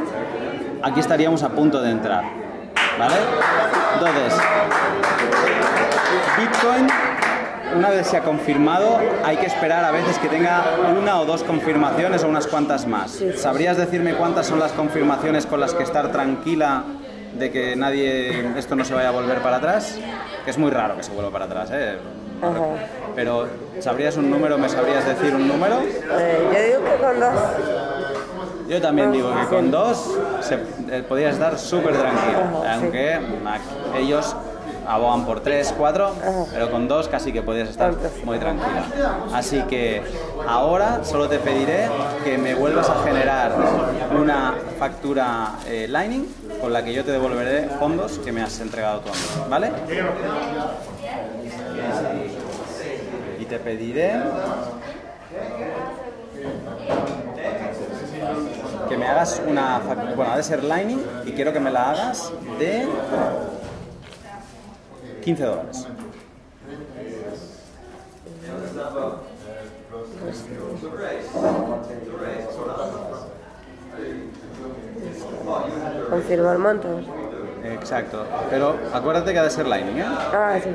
[0.82, 2.24] aquí estaríamos a punto de entrar,
[2.98, 3.16] ¿vale?
[3.96, 4.34] Entonces,
[6.38, 6.88] Bitcoin,
[7.76, 10.64] una vez se ha confirmado, hay que esperar a veces que tenga
[11.00, 13.22] una o dos confirmaciones o unas cuantas más.
[13.36, 16.84] ¿Sabrías decirme cuántas son las confirmaciones con las que estar tranquila
[17.38, 19.98] de que nadie, esto no se vaya a volver para atrás?
[20.44, 21.98] Que es muy raro que se vuelva para atrás, ¿eh?
[22.42, 22.60] Ajá.
[23.16, 23.48] Pero,
[23.80, 24.58] ¿sabrías un número?
[24.58, 25.82] ¿Me sabrías decir un número?
[25.82, 27.40] Eh, yo digo que con dos.
[28.70, 32.68] Yo también digo que con dos se, eh, podrías estar súper Ajá, sí.
[32.72, 33.20] aunque
[33.98, 34.36] ellos
[34.90, 36.12] abogan por tres, cuatro,
[36.52, 37.94] pero con dos casi que podrías estar
[38.26, 38.84] muy tranquila.
[39.34, 40.02] Así que
[40.48, 41.88] ahora solo te pediré
[42.24, 43.52] que me vuelvas a generar
[44.20, 46.26] una factura eh, Lightning
[46.60, 49.72] con la que yo te devolveré fondos que me has entregado tú a mí, ¿vale?
[53.40, 54.14] Y te pediré
[58.90, 61.92] que me hagas una fac- bueno, ha de ser Lightning y quiero que me la
[61.92, 62.88] hagas de
[65.22, 65.88] 15 dólares.
[76.10, 76.88] Confirmar monto.
[77.64, 78.26] Exacto.
[78.50, 80.06] Pero acuérdate que ha de ser Lightning, ¿eh?
[80.34, 80.70] Ah, sí.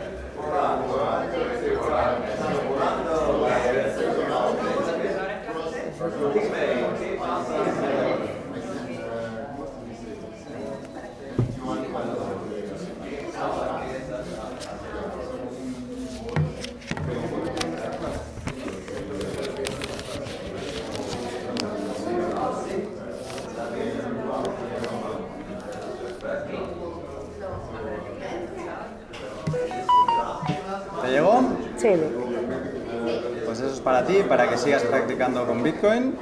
[33.44, 36.16] Pues eso es para ti, para que sigas practicando con Bitcoin.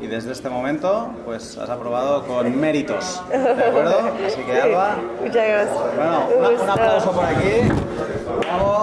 [0.00, 3.22] Y desde este momento, pues has aprobado con méritos.
[3.30, 4.10] ¿De acuerdo?
[4.26, 5.78] Así que Alba, Muchas gracias.
[5.96, 7.68] bueno, Un una- un aplauso por aquí.
[8.40, 8.82] Bravo.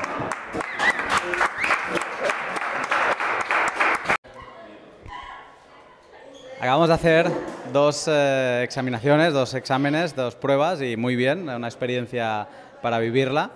[6.60, 7.32] Acabamos de hacer
[7.74, 12.48] dos eh, examinaciones, dos exámenes, dos pruebas y muy bien, una experiencia
[12.82, 13.52] para vivirla.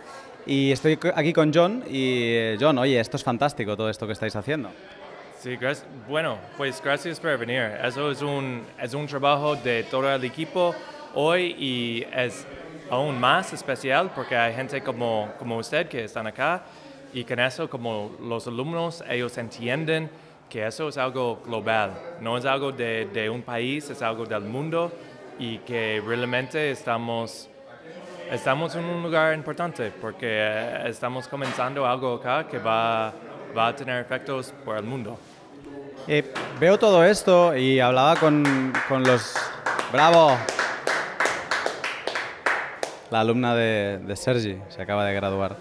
[0.46, 4.14] Y estoy aquí con John y eh, John, oye, esto es fantástico todo esto que
[4.14, 4.70] estáis haciendo.
[5.40, 5.88] Sí, gracias.
[6.08, 7.62] Bueno, pues gracias por venir.
[7.84, 10.76] Eso es un, es un trabajo de todo el equipo
[11.16, 12.46] hoy y es
[12.90, 16.64] aún más especial porque hay gente como, como usted que están acá
[17.14, 20.10] y con eso como los alumnos, ellos entienden
[20.50, 24.42] que eso es algo global, no es algo de, de un país, es algo del
[24.42, 24.92] mundo
[25.40, 27.50] y que realmente estamos
[28.36, 33.14] Estamos en un lugar importante porque eh, estamos comenzando algo acá que va,
[33.58, 35.18] va a tener efectos por el mundo.
[36.06, 39.36] Eh, veo todo esto y hablaba con, con los...
[39.90, 40.38] ¡Bravo!
[43.10, 45.56] La alumna de, de Sergi se acaba de graduar.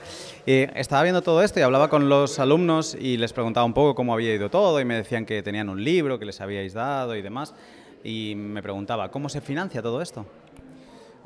[0.44, 3.94] Eh, estaba viendo todo esto y hablaba con los alumnos y les preguntaba un poco
[3.94, 7.14] cómo había ido todo y me decían que tenían un libro que les habíais dado
[7.14, 7.54] y demás.
[8.02, 10.26] Y me preguntaba, ¿cómo se financia todo esto?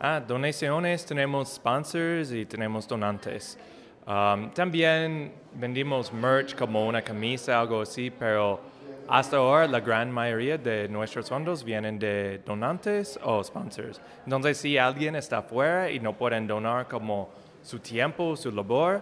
[0.01, 3.59] Ah, donaciones, tenemos sponsors y tenemos donantes.
[4.07, 8.61] Um, también vendimos merch como una camisa, algo así, pero
[9.09, 14.01] hasta ahora la gran mayoría de nuestros fondos vienen de donantes o sponsors.
[14.25, 17.31] Entonces, si alguien está afuera y no pueden donar como
[17.61, 19.01] su tiempo, su labor,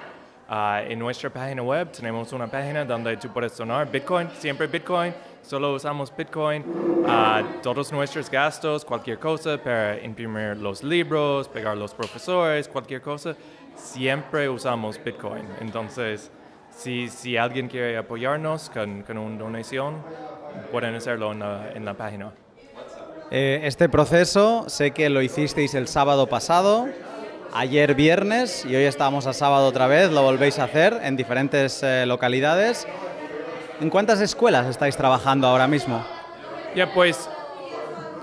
[0.49, 5.13] ah, en nuestra página web tenemos una página donde tú puedes donar Bitcoin, siempre Bitcoin,
[5.47, 6.65] solo usamos Bitcoin,
[7.07, 13.37] ah, todos nuestros gastos, cualquier cosa para imprimir los libros, pegar los profesores, cualquier cosa,
[13.77, 15.45] siempre usamos Bitcoin.
[15.61, 16.31] Entonces,
[16.71, 19.97] si, si alguien quiere apoyarnos con, con una donación,
[20.73, 22.33] pueden hacerlo en la, en la página.
[23.31, 26.89] Eh, este proceso sé que lo hicisteis el sábado pasado,
[27.53, 31.83] ayer viernes y hoy estamos a sábado otra vez, lo volvéis a hacer en diferentes
[31.83, 32.87] eh, localidades.
[33.81, 36.03] ¿En cuántas escuelas estáis trabajando ahora mismo?
[36.75, 37.29] Ya, pues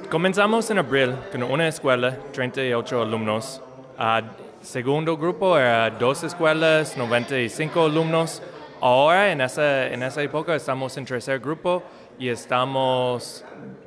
[0.10, 3.62] comenzamos en abril con una escuela, 38 alumnos.
[3.98, 4.22] Ah,
[4.62, 8.42] segundo grupo era dos escuelas, 95 alumnos.
[8.82, 11.84] ahora en esa, en esa época estamos en tercer grupo
[12.20, 13.46] y estamos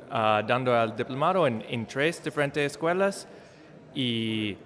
[0.09, 3.27] ah, dando el diplomado en, en tres diferentes escuelas
[3.93, 4.57] y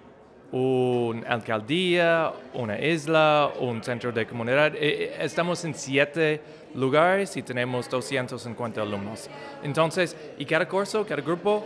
[0.52, 4.74] una alcaldía, una isla, un centro de comunidad.
[4.74, 6.40] E- e- Estamos en siete
[6.74, 9.28] lugares y tenemos 250 alumnos.
[9.62, 11.64] Entonces, y cada curso, cada grupo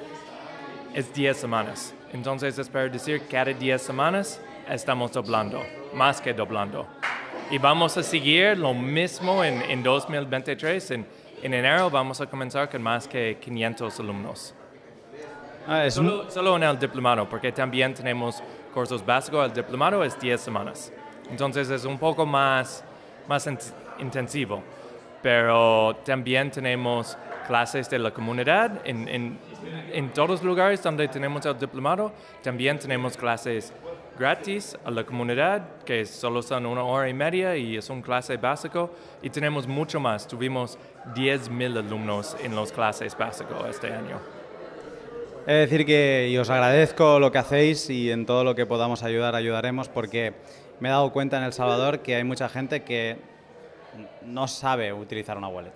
[0.94, 1.94] es 10 semanas.
[2.12, 5.62] Entonces, es para decir, cada 10 semanas estamos doblando,
[5.94, 6.86] más que doblando.
[7.50, 10.90] Y vamos a seguir lo mismo en, en 2023.
[10.92, 11.06] En,
[11.42, 14.54] en enero vamos a comenzar con más que 500 alumnos.
[15.68, 18.42] Ah, es un- Solo, solo en el diplomado, porque también tenemos
[18.72, 19.46] cursos básicos.
[19.46, 20.92] El diplomado es 10 semanas.
[21.30, 22.84] Entonces es un poco más,
[23.28, 24.62] más int- intensivo.
[25.26, 29.38] Pero también tenemos clases de la comunidad en, en,
[29.92, 32.12] en todos los lugares donde tenemos el diplomado.
[32.44, 33.72] También tenemos clases
[34.16, 38.36] gratis a la comunidad, que solo son una hora y media y es un clase
[38.36, 38.94] básico.
[39.20, 40.28] Y tenemos mucho más.
[40.28, 40.78] Tuvimos
[41.16, 44.20] 10.000 alumnos en las clases básicas este año.
[45.44, 49.02] Es decir que y os agradezco lo que hacéis y en todo lo que podamos
[49.02, 50.34] ayudar ayudaremos porque
[50.78, 53.34] me he dado cuenta en El Salvador que hay mucha gente que
[54.24, 55.72] no sabe utilizar una wallet.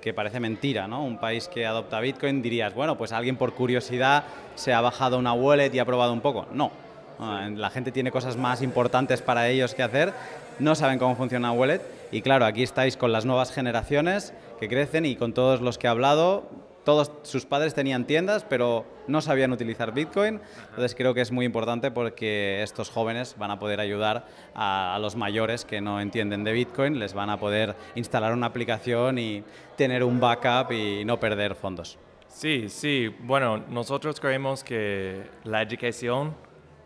[0.00, 1.04] Que parece mentira, ¿no?
[1.04, 4.24] Un país que adopta Bitcoin dirías, bueno, pues alguien por curiosidad
[4.56, 6.46] se ha bajado una wallet y ha probado un poco.
[6.52, 6.72] No.
[7.20, 10.12] Ah, La gente tiene cosas más importantes para ellos que hacer,
[10.58, 14.68] no saben cómo funciona una wallet y claro, aquí estáis con las nuevas generaciones que
[14.68, 16.44] crecen y con todos los que he hablado,
[16.84, 20.40] todos sus padres tenían tiendas, pero no sabían utilizar Bitcoin.
[20.70, 24.98] Entonces creo que es muy importante porque estos jóvenes van a poder ayudar a, a
[24.98, 29.44] los mayores que no entienden de Bitcoin, les van a poder instalar una aplicación y
[29.76, 31.98] tener un backup y no perder fondos.
[32.28, 33.14] Sí, sí.
[33.20, 36.34] Bueno, nosotros creemos que la educación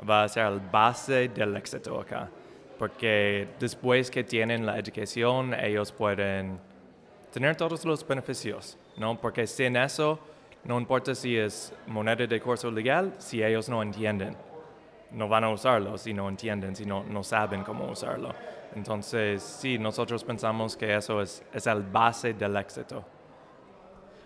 [0.09, 2.29] va a ser la base del éxito acá.
[2.79, 6.59] Porque después que tienen la educación, ellos pueden
[7.33, 9.21] tener todos los beneficios, ¿no?
[9.21, 10.19] Porque sin eso,
[10.65, 14.37] no importa si es moneda de curso legal, si ellos no entienden,
[15.13, 18.35] no van a usarlo si no entienden, si no, no saben cómo usarlo.
[18.75, 23.05] Entonces, sí, nosotros pensamos que eso es, es el base del éxito.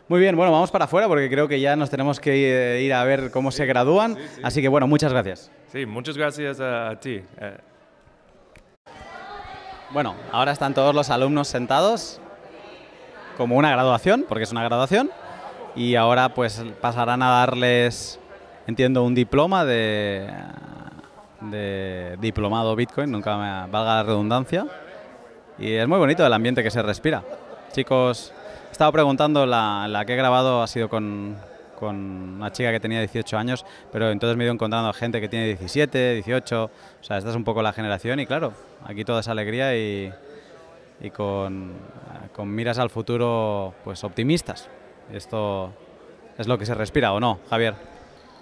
[0.08, 2.32] Muy bien, bueno, vamos para afuera porque creo que ya nos tenemos que
[2.78, 4.16] eh, ir a ver cómo se gradúan.
[4.42, 5.52] Así que bueno, muchas gracias.
[5.68, 7.22] Sí, muchas gracias a, ti.
[7.40, 7.56] Eh,
[9.92, 12.20] Bueno, ahora están todos los alumnos sentados
[13.40, 15.10] como una graduación, porque es una graduación,
[15.74, 18.20] y ahora pues pasarán a darles,
[18.66, 20.30] entiendo, un diploma de,
[21.40, 24.66] de diplomado Bitcoin, nunca me valga la redundancia,
[25.58, 27.22] y es muy bonito el ambiente que se respira.
[27.72, 28.34] Chicos,
[28.68, 31.38] he estado preguntando, la, la que he grabado ha sido con,
[31.78, 35.30] con una chica que tenía 18 años, pero entonces me he ido encontrando gente que
[35.30, 38.52] tiene 17, 18, o sea, esta es un poco la generación y claro,
[38.84, 40.12] aquí toda esa alegría y,
[41.00, 41.72] y con,
[42.34, 44.68] con miras al futuro pues optimistas.
[45.12, 45.72] Esto
[46.38, 47.74] es lo que se respira, ¿o no, Javier?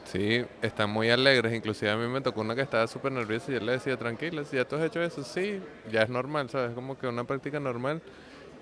[0.04, 1.52] Sí, están muy alegres.
[1.54, 4.44] Inclusive a mí me tocó una que estaba súper nerviosa y yo le decía, tranquila,
[4.44, 6.74] si ya tú has hecho eso, sí, ya es normal, ¿sabes?
[6.74, 8.00] Como que una práctica normal.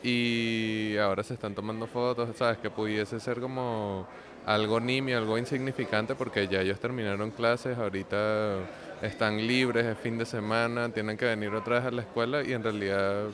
[0.03, 2.59] Y ahora se están tomando fotos, ¿sabes?
[2.59, 4.07] Que pudiese ser como
[4.45, 8.59] algo nimio, algo insignificante, porque ya ellos terminaron clases, ahorita
[9.03, 12.53] están libres, es fin de semana, tienen que venir otra vez a la escuela y
[12.53, 13.25] en realidad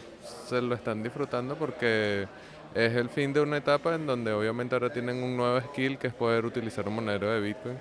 [0.53, 2.27] se lo están disfrutando porque
[2.75, 6.09] es el fin de una etapa en donde obviamente ahora tienen un nuevo skill que
[6.09, 7.77] es poder utilizar un monedero de Bitcoin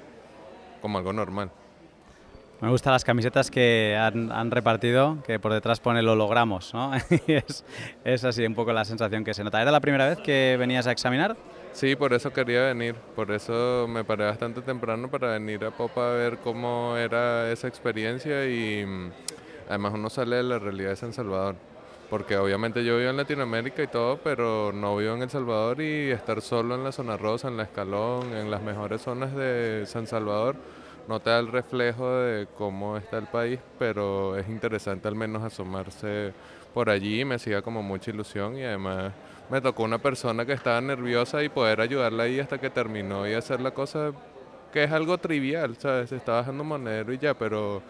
[0.81, 1.51] como algo normal.
[2.62, 6.91] Me gustan las camisetas que han, han repartido, que por detrás pone lo logramos, ¿no?
[7.27, 7.65] Y es,
[8.03, 9.60] es así un poco la sensación que se nota.
[9.62, 11.36] ¿Era la primera vez que venías a examinar?
[11.73, 16.12] Sí, por eso quería venir, por eso me paré bastante temprano para venir a Popa
[16.12, 19.12] a ver cómo era esa experiencia y mm,
[19.69, 21.55] además uno sale de la realidad de San Salvador,
[22.12, 26.12] porque obviamente yo vivo en Latinoamérica y todo, pero no vivo en El Salvador y
[26.12, 30.06] estar solo en la zona rosa, en la Escalón, en las mejores zonas de San
[30.08, 30.58] Salvador,
[31.08, 35.41] no te da el reflejo de cómo está el país, pero es interesante al menos
[35.41, 36.34] asomarse
[36.74, 39.13] por allí, me hacía como mucha ilusión y además
[39.50, 43.36] me tocó una persona que estaba nerviosa y poder ayudarla ahí hasta que terminó y
[43.36, 44.12] hacer la cosa
[44.74, 46.12] que es algo trivial, ¿sabes?
[46.12, 47.82] Está bajando monedero y ya, pero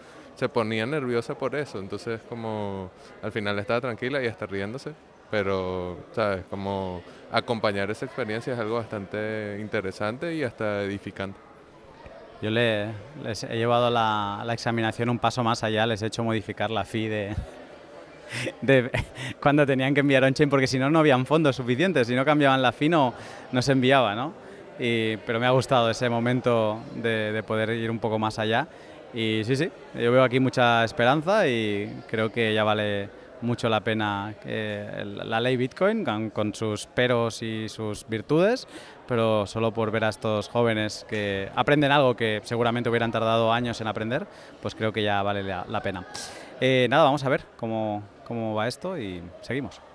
[0.42, 2.90] se ponía nerviosa por eso, entonces como
[3.22, 4.90] al final estaba tranquila y hasta riéndose,
[5.30, 6.42] pero, ¿sabes?
[6.50, 7.00] Como
[7.30, 11.38] acompañar esa experiencia es algo bastante interesante y hasta edificante.
[12.40, 12.88] Yo le,
[13.22, 16.84] les he llevado la, la examinación un paso más allá, les he hecho modificar la
[16.84, 17.36] fee de,
[18.62, 18.90] de
[19.40, 22.60] cuando tenían que enviar on-chain, porque si no, no habían fondos suficientes, si no cambiaban
[22.60, 23.14] la fee no,
[23.52, 24.32] no se enviaba, ¿no?
[24.76, 28.66] Y, pero me ha gustado ese momento de, de poder ir un poco más allá.
[29.14, 33.08] Y sí, sí, yo veo aquí mucha esperanza y creo que ya vale
[33.42, 38.66] mucho la pena eh, la ley Bitcoin, con, sus peros y sus virtudes,
[39.06, 43.80] pero solo por ver a estos jóvenes que aprenden algo que seguramente hubieran tardado años
[43.80, 44.26] en aprender,
[44.60, 46.06] pues creo que ya vale la, la pena.
[46.60, 49.91] Eh, nada, vamos a ver cómo, cómo va esto y seguimos.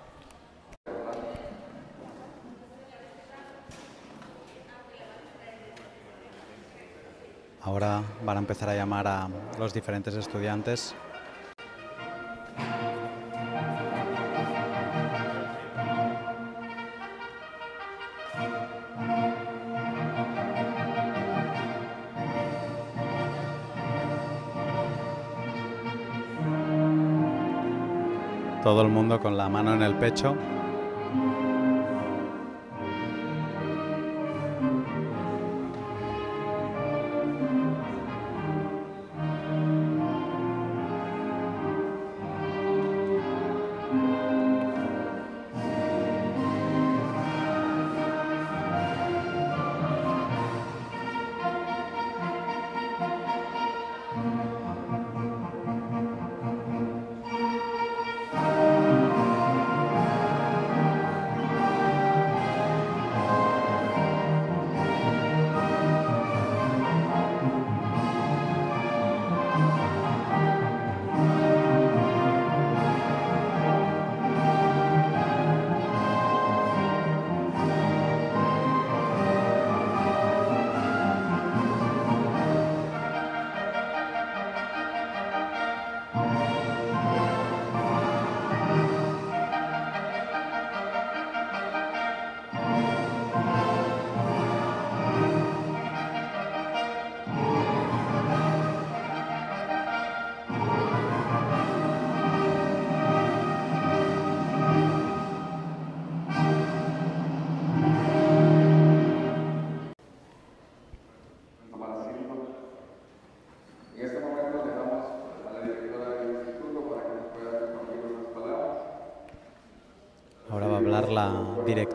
[7.68, 10.94] Ahora van a empezar a llamar a los diferentes estudiantes.
[28.62, 30.34] Todo el mundo con la mano en el pecho.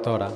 [0.04, 0.30] Directora.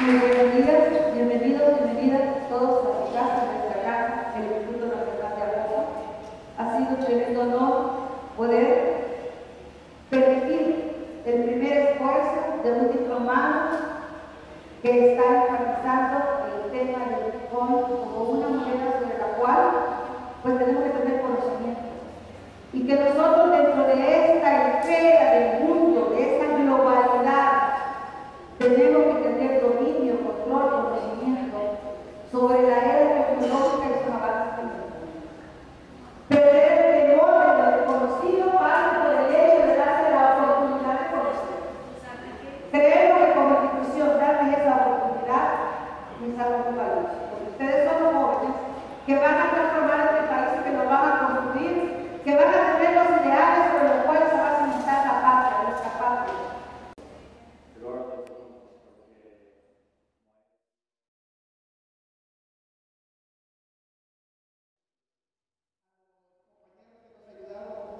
[0.00, 5.42] Muy días, bienvenidos, bienvenidas todos a su casa, a nuestra casa, el Instituto Nacional de
[5.42, 5.84] Abajo.
[6.56, 7.90] Ha sido un tremendo honor
[8.36, 9.08] poder
[10.08, 13.68] permitir el primer esfuerzo de un diplomado
[14.82, 19.70] que está enfatizando el tema del Bitcoin como una moneda sobre la cual
[20.42, 21.87] pues tenemos que tener conocimiento.
[22.72, 27.58] Y que nosotros dentro de esta esfera del mundo, de esta globalidad,
[28.58, 31.78] tenemos que tener dominio, control, conocimiento
[32.32, 35.08] sobre la era tecnológica y sus avances tecnológicos.
[36.28, 41.06] Perder el temor de lo desconocido parte por el hecho de darse la oportunidad de
[41.14, 41.60] conocer.
[42.72, 45.46] Creemos que como institución darles esa oportunidad
[46.18, 48.56] es algo muy valioso, porque ustedes son los jóvenes
[49.06, 51.74] que van a transformar este país y que lo van a construir,
[52.24, 55.62] que van a tener los ideales sobre los cuales se va a cimentar la patria,
[55.62, 56.48] nuestra patria.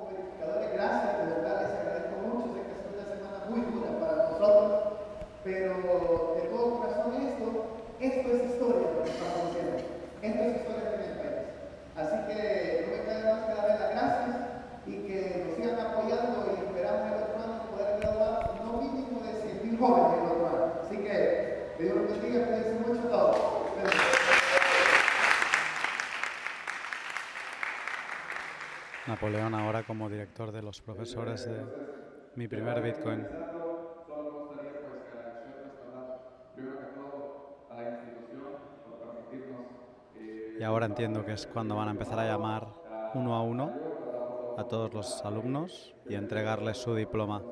[0.09, 3.91] verificadores, gracias, de verdad les agradezco mucho, sé que ha sido una semana muy dura
[4.01, 4.69] para nosotros,
[5.45, 5.73] pero
[6.35, 7.47] de todo corazón esto,
[8.01, 9.77] esto es historia lo que estamos haciendo,
[10.23, 11.49] esto es historia de mi país.
[11.97, 12.39] Así que
[12.85, 14.37] no me queda más que darle las gracias
[14.87, 18.33] y que nos sigan apoyando y esperamos el otro año poder graduar
[18.64, 20.73] no mínimo de 100.000 jóvenes el otro año.
[20.85, 23.59] Así que que Dios los bendiga, cuídense mucho a todos.
[29.07, 31.64] Napoleón ahora como director de los profesores de
[32.35, 33.27] mi primer Bitcoin.
[40.59, 42.69] Y ahora entiendo que es cuando van a empezar a llamar
[43.14, 43.73] uno a uno
[44.59, 47.43] a todos los alumnos y entregarles su diploma.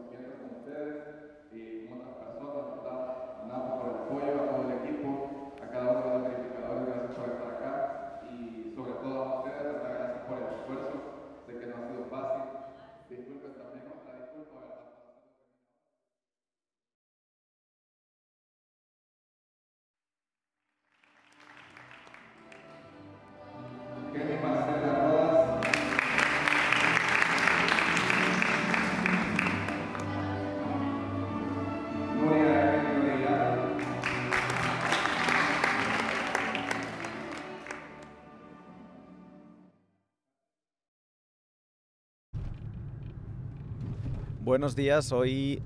[44.46, 45.60] Buenos días, hoy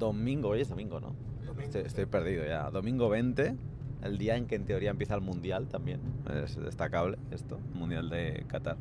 [0.00, 1.14] domingo, hoy es domingo, ¿no?
[1.62, 2.68] Estoy, estoy perdido ya.
[2.72, 3.54] Domingo 20,
[4.02, 6.00] el día en que en teoría empieza el Mundial también.
[6.42, 8.78] Es destacable esto, Mundial de Qatar.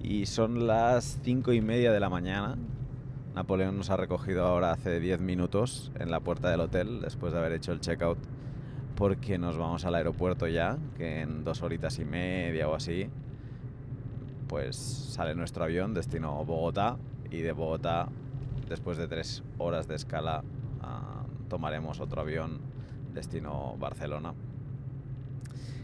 [0.00, 2.56] Y son las cinco y media de la mañana.
[3.34, 7.38] Napoleón nos ha recogido ahora hace 10 minutos en la puerta del hotel después de
[7.38, 8.16] haber hecho el checkout
[8.96, 13.10] porque nos vamos al aeropuerto ya, que en dos horitas y media o así,
[14.48, 16.96] pues sale nuestro avión destino Bogotá
[17.30, 18.08] y de Bogotá,
[18.68, 20.42] después de tres horas de escala,
[20.80, 22.60] ah, tomaremos otro avión
[23.14, 24.34] destino Barcelona,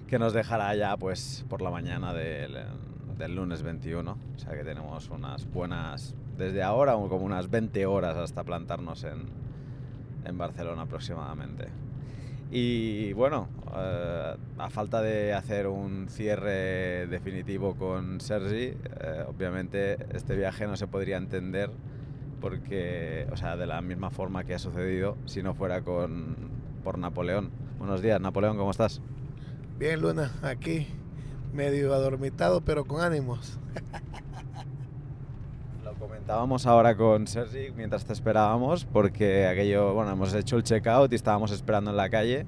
[0.07, 2.57] que nos dejará ya pues por la mañana del,
[3.35, 8.45] lunes 21, o sea que tenemos unas buenas, desde ahora como unas 20 horas hasta
[8.45, 9.27] plantarnos en,
[10.25, 11.69] en Barcelona aproximadamente.
[12.51, 20.35] Y bueno, eh, a falta de hacer un cierre definitivo con Sergi, eh, obviamente este
[20.35, 21.71] viaje no se podría entender
[22.41, 26.37] porque, o sea, de la misma forma que ha sucedido si no fuera con,
[26.85, 27.51] por Napoleón.
[27.79, 29.01] Buenos días, Napoleón, ¿cómo estás?
[29.79, 30.87] Bien, Luna, aquí
[31.53, 33.59] medio adormitado, pero con ánimos.
[35.85, 41.13] Lo comentábamos ahora con Sergi mientras te esperábamos, porque aquello, bueno, hemos hecho el checkout
[41.13, 42.47] y estábamos esperando en la calle.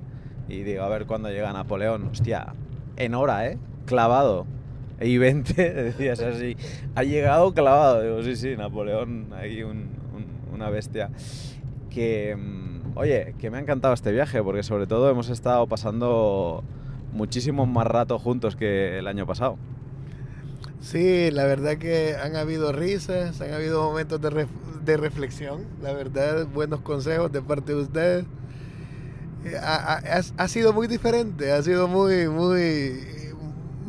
[0.49, 2.09] Y digo, a ver cuándo llega Napoleón.
[2.09, 2.55] Hostia,
[2.97, 3.59] en hora, ¿eh?
[3.87, 4.47] Clavado.
[5.01, 6.57] Y 20, decías así,
[6.95, 8.03] ha llegado clavado.
[8.03, 11.11] Digo, sí, sí, Napoleón, ahí un, un, una bestia.
[11.91, 16.63] Que, mm, oye, que me ha encantado este viaje, porque sobre todo hemos estado pasando
[17.13, 19.57] muchísimo más rato juntos que el año pasado.
[20.81, 24.49] Sí, la verdad que han habido risas, han habido momentos de, ref
[24.85, 28.25] de reflexión, la verdad, buenos consejos de parte de ustedes.
[29.45, 32.99] Eh, ha, ha, ha, sido muy diferente, ha sido muy, muy,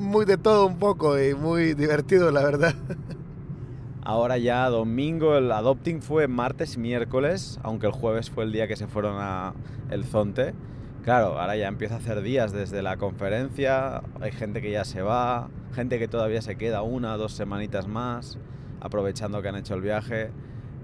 [0.02, 2.74] muy de todo un poco y muy divertido, la verdad.
[4.04, 8.68] Ahora ya domingo, el adopting fue martes y miércoles, aunque el jueves fue el día
[8.68, 9.54] que se fueron a
[9.92, 10.54] El Zonte.
[11.04, 15.02] Claro, ahora ya empieza a hacer días desde la conferencia, hay gente que ya se
[15.02, 18.38] va, gente que todavía se queda una o dos semanitas más,
[18.82, 20.32] aprovechando que han hecho el viaje.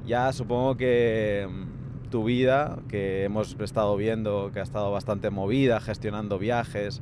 [0.05, 5.79] Ya supongo que mm, tu vida, que hemos estado viendo que ha estado bastante movida,
[5.79, 7.01] gestionando viajes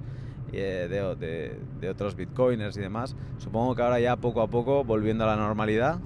[0.52, 5.24] de, de, de, otros bitcoiners y demás, supongo que ahora ya poco a poco volviendo
[5.24, 6.00] a la normalidad.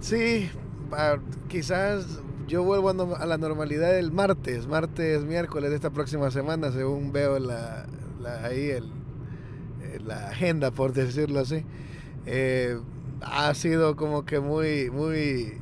[0.00, 0.50] Sí,
[1.48, 7.12] quizás yo vuelvo a la normalidad el martes, martes, miércoles de esta próxima semana, según
[7.12, 7.86] veo la,
[8.42, 8.90] ahí el,
[10.04, 11.64] la agenda, por decirlo así.
[12.26, 12.78] Eh,
[13.20, 15.60] ha sido como que muy, muy,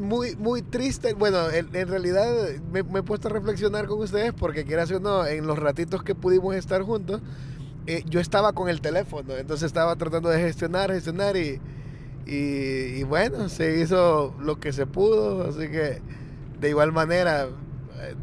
[0.00, 1.14] muy, muy triste.
[1.14, 2.26] Bueno, en, realidad
[2.72, 6.14] me, he puesto a reflexionar con ustedes porque quieras o no, en los ratitos que
[6.14, 7.20] pudimos estar juntos,
[7.86, 11.60] eh, yo estaba con el teléfono, entonces estaba tratando de gestionar, gestionar y,
[12.26, 16.00] y, bueno, se hizo lo que se pudo, así que
[16.60, 17.48] de igual manera,
[18.00, 18.14] eh,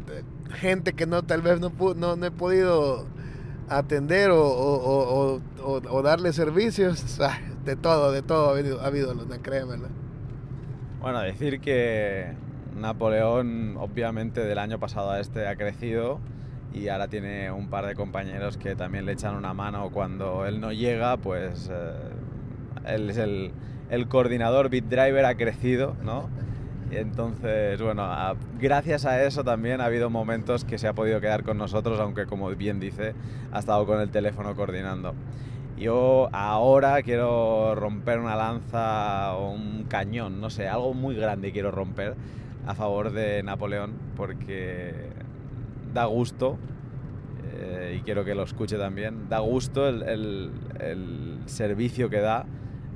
[0.54, 3.06] gente que no tal vez no, no, no he podido
[3.68, 7.18] atender o, o, o, o, darle servicios,
[7.64, 9.76] de todo, de todo ha habido, ha habido Luna, créeme.
[11.00, 12.32] Bueno, decir que
[12.74, 16.18] Napoleón obviamente del año pasado a este ha crecido
[16.74, 20.60] y ahora tiene un par de compañeros que también le echan una mano cuando él
[20.60, 21.92] no llega, pues eh,
[22.86, 23.52] él es el,
[23.90, 26.28] el coordinador BitDriver ha crecido, ¿no?
[26.90, 31.20] Y entonces, bueno, a, gracias a eso también ha habido momentos que se ha podido
[31.20, 33.14] quedar con nosotros, aunque como bien dice,
[33.52, 35.14] ha estado con el teléfono coordinando.
[35.78, 41.70] Yo ahora quiero romper una lanza o un cañón, no sé, algo muy grande quiero
[41.70, 42.16] romper
[42.66, 45.10] a favor de Napoleón porque
[45.94, 46.58] da gusto
[47.54, 50.50] eh, y quiero que lo escuche también, da gusto el, el,
[50.80, 52.44] el servicio que da.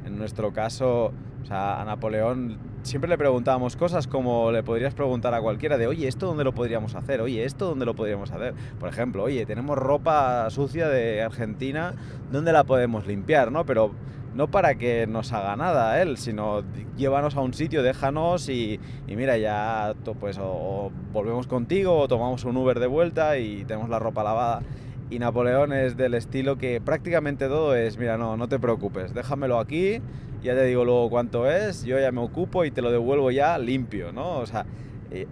[0.05, 1.13] En nuestro caso,
[1.43, 5.87] o sea, a Napoleón siempre le preguntábamos cosas como le podrías preguntar a cualquiera de,
[5.87, 7.21] oye, ¿esto dónde lo podríamos hacer?
[7.21, 8.55] Oye, ¿esto dónde lo podríamos hacer?
[8.79, 11.95] Por ejemplo, oye, tenemos ropa sucia de Argentina,
[12.31, 13.51] ¿dónde la podemos limpiar?
[13.51, 13.67] ¿no?
[13.67, 13.93] Pero
[14.35, 16.63] no para que nos haga nada él, sino
[16.97, 22.57] llévanos a un sitio, déjanos y, mira, ya pues o volvemos contigo o tomamos un
[22.57, 24.63] Uber de vuelta y tenemos la ropa lavada
[25.11, 29.59] y Napoleón es del estilo que prácticamente todo es, mira, no, no te preocupes, déjamelo
[29.59, 30.01] aquí,
[30.43, 33.59] ya te digo luego cuánto es, yo ya me ocupo y te lo devuelvo ya
[33.59, 34.39] limpio, ¿no?
[34.39, 34.67] O sea,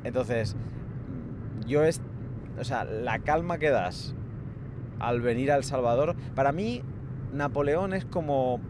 [0.04, 0.56] entonces,
[1.66, 2.00] yo es,
[2.58, 4.14] o sea, la calma que das
[4.98, 6.82] al venir a El Salvador, para mí
[7.32, 8.60] Napoleón es como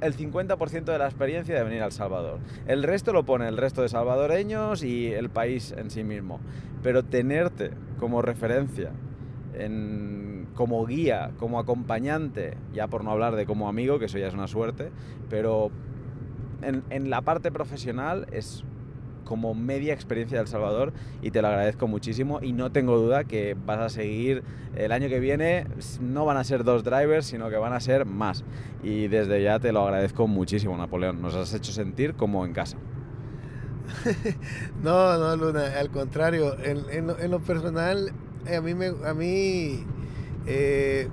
[0.00, 2.38] el 50% de la experiencia de venir a El Salvador.
[2.66, 6.40] El resto lo pone el resto de salvadoreños y el país en sí mismo.
[6.82, 8.92] Pero tenerte como referencia
[9.54, 14.28] en, como guía, como acompañante, ya por no hablar de como amigo, que eso ya
[14.28, 14.90] es una suerte,
[15.28, 15.70] pero
[16.62, 18.64] en, en la parte profesional es
[19.30, 20.92] como media experiencia de El Salvador
[21.22, 24.42] y te lo agradezco muchísimo y no tengo duda que vas a seguir
[24.74, 25.68] el año que viene,
[26.00, 28.42] no van a ser dos drivers, sino que van a ser más.
[28.82, 31.22] Y desde ya te lo agradezco muchísimo, Napoleón.
[31.22, 32.76] Nos has hecho sentir como en casa.
[34.82, 38.12] no, no, Luna, al contrario, en, en, lo, en lo, personal,
[38.46, 39.84] eh, a mí, me, a mí
[40.46, 41.08] eh,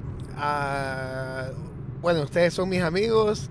[2.02, 3.50] bueno, ustedes son mis amigos,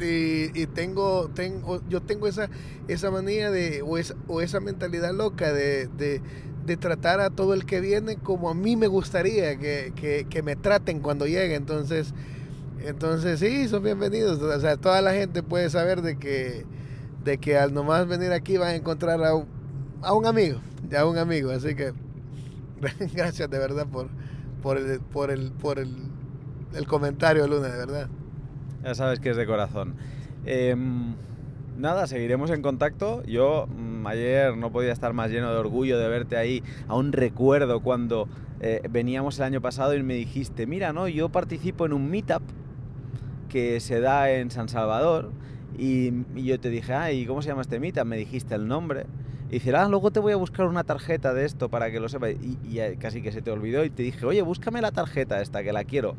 [0.00, 2.48] y, tengo, tengo, yo tengo esa,
[2.86, 7.64] esa manía de, o esa, o esa mentalidad loca de, de, tratar a todo el
[7.64, 11.54] que viene como a mí me gustaría que, que, me traten cuando llegue.
[11.54, 12.12] Entonces,
[12.84, 14.40] entonces sí, son bienvenidos.
[14.42, 16.66] O sea, toda la gente puede saber de que,
[17.24, 19.30] de que al nomás venir aquí van a encontrar a,
[20.02, 20.60] a un amigo,
[20.94, 21.50] a un amigo.
[21.50, 21.94] Así que
[23.14, 24.08] gracias de verdad por,
[24.62, 25.94] por, el, por, el, por el,
[26.74, 28.08] el comentario, Luna, de verdad.
[28.82, 29.96] Ya sabes que es de corazón.
[30.46, 30.76] Eh,
[31.76, 33.22] nada, seguiremos en contacto.
[33.24, 36.62] Yo mmm, ayer no podía estar más lleno de orgullo de verte ahí.
[36.86, 38.28] Aún recuerdo cuando
[38.60, 42.42] eh, veníamos el año pasado y me dijiste, mira, no, yo participo en un meetup
[43.48, 45.32] que se da en San Salvador.
[45.76, 48.04] Y, y yo te dije, ah, ¿y cómo se llama este meetup?
[48.04, 49.06] Me dijiste el nombre.
[49.48, 52.08] Y dice, ah, luego te voy a buscar una tarjeta de esto para que lo
[52.08, 52.32] sepas.
[52.32, 55.72] Y, casi que se te olvidó y te dije, oye, búscame la tarjeta esta, que
[55.72, 56.16] la quiero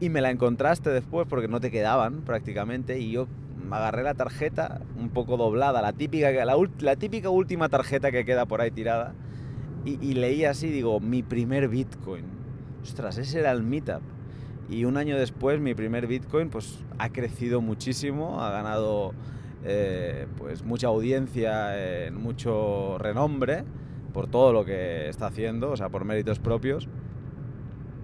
[0.00, 3.28] y me la encontraste después porque no te quedaban prácticamente y yo
[3.70, 8.62] agarré la tarjeta un poco doblada, la típica, la típica última tarjeta que queda por
[8.62, 9.12] ahí tirada
[9.84, 12.24] y, y, leí así, digo, mi primer Bitcoin.
[12.82, 14.02] Ostras, ese era el meetup.
[14.68, 19.12] Y un año después mi primer Bitcoin pues ha crecido muchísimo, ha ganado
[19.64, 23.64] eh, pues mucha audiencia, eh, mucho renombre
[24.12, 26.88] por todo lo que está haciendo, o sea, por méritos propios.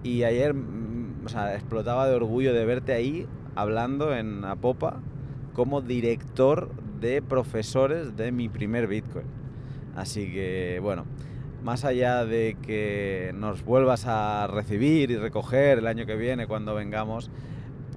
[0.03, 0.55] Y ayer
[1.27, 5.01] o sea, explotaba de orgullo de verte ahí hablando en Apopa
[5.53, 6.69] como director
[7.01, 9.25] de profesores de mi primer Bitcoin.
[9.95, 11.05] Así que, bueno,
[11.63, 16.75] más allá de que nos vuelvas a recibir y recoger el año que viene cuando
[16.75, 17.29] vengamos,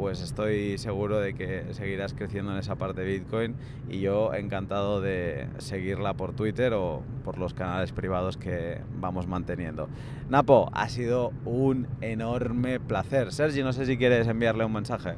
[0.01, 3.55] pues estoy seguro de que seguirás creciendo en esa parte de Bitcoin
[3.91, 9.89] y yo encantado de seguirla por Twitter o por los canales privados que vamos manteniendo.
[10.31, 13.31] Napo, ha sido un enorme placer.
[13.31, 15.17] Sergi, no sé si quieres enviarle un mensaje.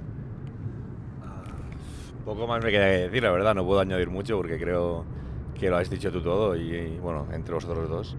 [2.24, 5.04] Poco más me queda que decir, la verdad, no puedo añadir mucho porque creo
[5.54, 8.16] que lo has dicho tú todo y, y bueno, entre vosotros dos.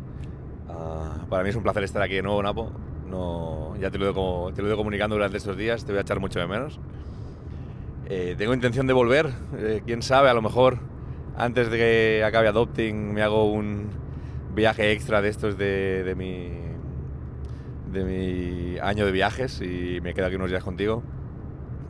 [0.70, 2.72] Uh, para mí es un placer estar aquí de nuevo, Napo.
[3.14, 6.01] No, ya te lo, como, te lo he comunicando durante estos días, te voy a
[6.01, 6.80] echar mucho de menos.
[8.09, 10.80] Eh, tengo intención de volver, eh, quién sabe, a lo mejor
[11.38, 13.89] antes de que acabe Adopting me hago un
[14.55, 16.49] viaje extra de estos de, de, mi,
[17.91, 21.03] de mi año de viajes y me quedo aquí unos días contigo.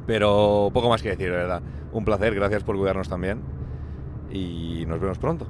[0.05, 1.61] Pero poco más que decir, de verdad.
[1.93, 3.39] Un placer, gracias por cuidarnos también
[4.29, 5.47] y nos vemos pronto.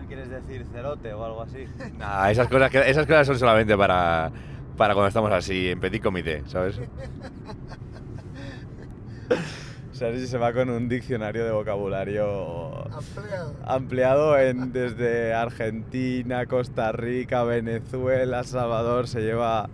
[0.00, 1.64] ¿No quieres decir cerote o algo así?
[1.96, 4.32] Nah, esas cosas, esas cosas son solamente para,
[4.80, 6.80] para cuando estamos así, en petit comité, ¿sabes?
[9.92, 17.44] Sergi se va con un diccionario de vocabulario ampliado, ampliado en, desde Argentina, Costa Rica,
[17.44, 19.06] Venezuela, Salvador.
[19.06, 19.68] Se lleva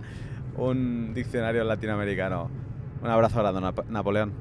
[0.57, 2.51] un diccionario latinoamericano.
[3.01, 4.33] Un abrazo grande, Nap Napoleón.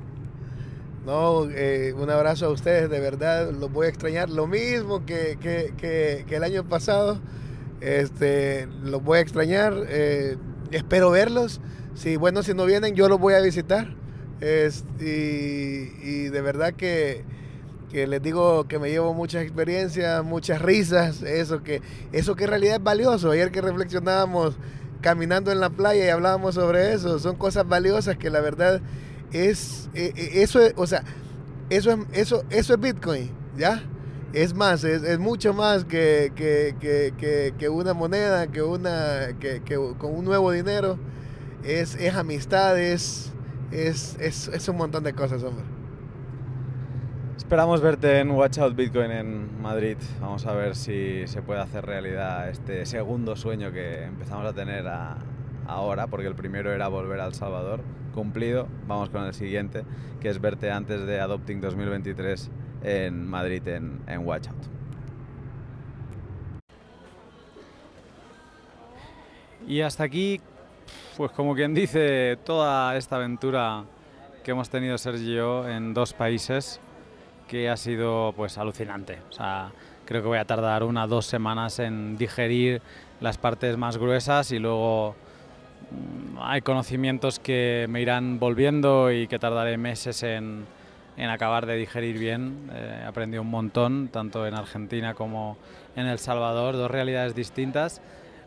[1.06, 4.32] No, eh, un abrazo a ustedes, de verdad, los voy a extrañar.
[4.32, 7.20] Lo mismo que, que, que, que el año pasado,
[7.82, 9.76] este, los voy a extrañar.
[9.90, 10.38] Eh,
[10.76, 11.62] espero verlos.
[11.96, 13.96] Si, bueno, si no vienen, yo los voy a visitar.
[14.42, 17.24] Es, y, de verdad que,
[17.90, 22.50] que, les digo que me llevo muchas experiencias, muchas risas, eso que, eso que en
[22.50, 23.32] realidad es valioso.
[23.32, 24.58] Ayer que reflexionábamos
[25.02, 28.82] caminando en la playa y hablábamos sobre eso, son cosas valiosas que la verdad
[29.32, 31.04] es, eh, eso es, o sea,
[31.70, 33.84] eso es, eso, eso es Bitcoin, ¿ya?
[34.36, 39.62] Es más, es, mucho más que, que, que, que, una moneda, que, una, que,
[39.98, 41.00] con un nuevo dinero.
[41.64, 43.34] Es, es amistad, es,
[43.72, 45.64] es, es, un montón de cosas, hombre.
[47.38, 49.96] Esperamos verte en Watch Out Bitcoin en Madrid.
[50.20, 54.86] Vamos a ver si se puede hacer realidad este segundo sueño que empezamos a tener
[55.66, 57.80] ahora, porque el primero era volver a El Salvador.
[58.14, 59.86] Cumplido, vamos con el siguiente,
[60.20, 62.52] que es verte antes de Adopting 2023
[62.86, 64.76] en Madrid en, en Watch Out.
[69.68, 70.40] Y hasta aquí,
[71.18, 73.84] pues como quien dice, toda esta aventura
[74.44, 76.80] que hemos tenido Sergio en dos países,
[77.48, 79.18] que ha sido pues alucinante.
[79.30, 79.72] O sea,
[80.06, 82.82] creo que voy a tardar una dos semanas en digerir
[83.22, 85.16] las partes más gruesas y luego
[86.40, 90.66] hay conocimientos que me irán volviendo y que tardaré meses en,
[91.18, 92.70] en acabar de digerir bien.
[92.74, 95.58] Eh, he aprendido un montón, tanto en Argentina como
[95.96, 98.02] en El Salvador, dos realidades distintas.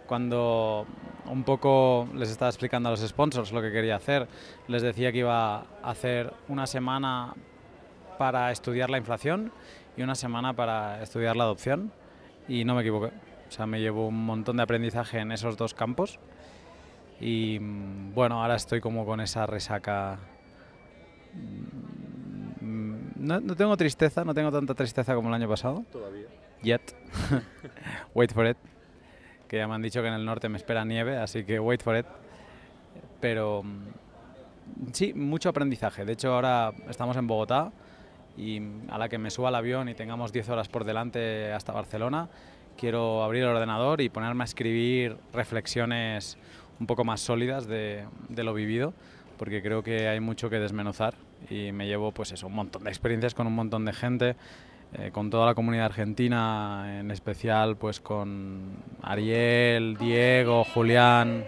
[0.07, 0.87] Cuando
[1.27, 4.27] un poco les estaba explicando a los sponsors lo que quería hacer,
[4.66, 7.35] les decía que iba a hacer una semana
[8.19, 9.53] para estudiar la inflación
[9.97, 11.93] y una semana para estudiar la adopción
[12.49, 13.12] y no me equivoqué.
[13.49, 16.19] O sea, me llevo un montón de aprendizaje en esos dos campos
[17.21, 20.19] y mm, bueno, ahora estoy como con esa resaca.
[23.19, 25.85] No, no tengo tristeza, no tengo tanta tristeza como el año pasado.
[25.91, 26.27] Todavía.
[26.62, 26.95] Yet.
[28.14, 28.57] wait for it.
[29.49, 31.83] Que ya me han dicho que en el norte me espera nieve, así que wait
[31.83, 32.07] for it.
[33.21, 36.05] Pero mm, sí, mucho aprendizaje.
[36.05, 37.73] De hecho, ahora estamos en Bogotá
[38.37, 41.73] y a la que me suba al avión y tengamos 10 horas por delante hasta
[41.73, 42.29] Barcelona,
[42.77, 46.39] quiero abrir el ordenador y ponerme a escribir reflexiones
[46.79, 48.95] un poco más sólidas de, de lo vivido,
[49.39, 51.14] porque creo que hay mucho que desmenuzar
[51.51, 54.36] y me llevo pues eso, un montón de experiencias con un montón de gente,
[54.95, 61.45] eh, con toda la comunidad argentina, en especial pues con Ariel, Diego, Julián,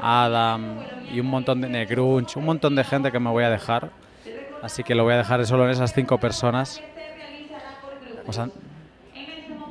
[0.00, 0.80] Adam
[1.12, 3.90] y un montón de Negrunch, un montón de gente que me voy a dejar.
[4.62, 6.82] Así que lo voy a dejar solo en esas cinco personas.
[8.26, 8.48] O sea,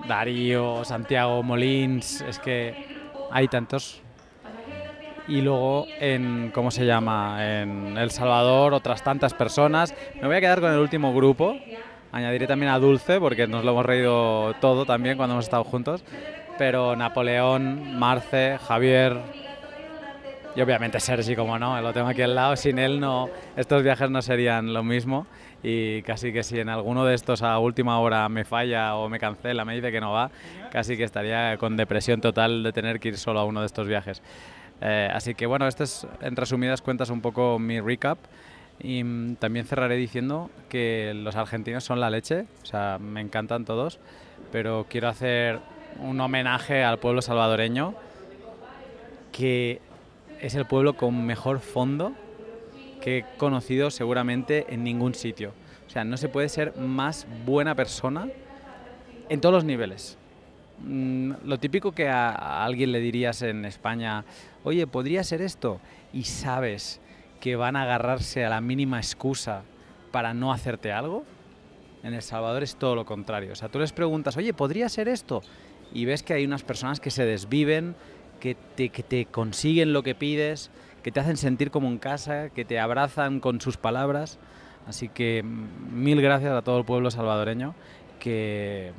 [0.08, 2.76] Darío, Santiago, Molins, es que
[3.32, 4.03] hay tantos.
[5.28, 7.38] Y luego en, ¿cómo se llama?
[7.62, 9.96] En El Salvador, otras tantas personas.
[10.22, 11.56] Me voy a quedar con el último grupo.
[12.12, 16.04] Añadiré también a Dulce, porque nos lo hemos reído todo también cuando hemos estado juntos.
[16.58, 19.18] Pero Napoleón, Marce, Javier,
[20.56, 22.56] y obviamente Sergi, como no, lo tengo aquí al lado.
[22.56, 25.26] Sin él no, estos viajes no serían lo mismo.
[25.64, 29.18] Y casi que si en alguno de estos a última hora me falla o me
[29.18, 30.30] cancela, me dice que no va,
[30.72, 33.88] casi que estaría con depresión total de tener que ir solo a uno de estos
[33.88, 34.22] viajes.
[34.86, 38.18] Eh, así que bueno, este es en resumidas cuentas un poco mi recap.
[38.82, 43.66] Y mm, también cerraré diciendo que los argentinos son la leche, o sea, me encantan
[43.66, 44.00] todos,
[44.52, 45.60] pero quiero hacer
[46.00, 47.94] un homenaje al pueblo salvadoreño,
[49.32, 49.80] que
[50.42, 52.14] es el pueblo con mejor fondo
[53.02, 55.54] que he conocido seguramente en ningún sitio.
[55.88, 58.28] O sea, no se puede ser más buena persona
[59.30, 60.18] en todos los niveles.
[60.80, 64.26] Mm, lo típico que a, a alguien le dirías en España,
[64.64, 65.80] oye, podría ser esto,
[66.12, 67.02] y sabes
[67.40, 69.64] que van a agarrarse a la mínima excusa
[70.12, 71.26] para no hacerte algo,
[72.04, 73.54] en El Salvador es todo lo contrario.
[73.54, 75.42] O sea, tú les preguntas, oye, ¿podría ser esto?
[75.94, 77.96] Y ves que hay unas personas que se desviven,
[78.40, 80.70] que te, que te consiguen lo que pides,
[81.02, 84.38] que te hacen sentir como en casa, que te abrazan con sus palabras.
[84.86, 87.74] Así que mm, mil gracias a todo el pueblo salvadoreño,
[88.20, 88.92] que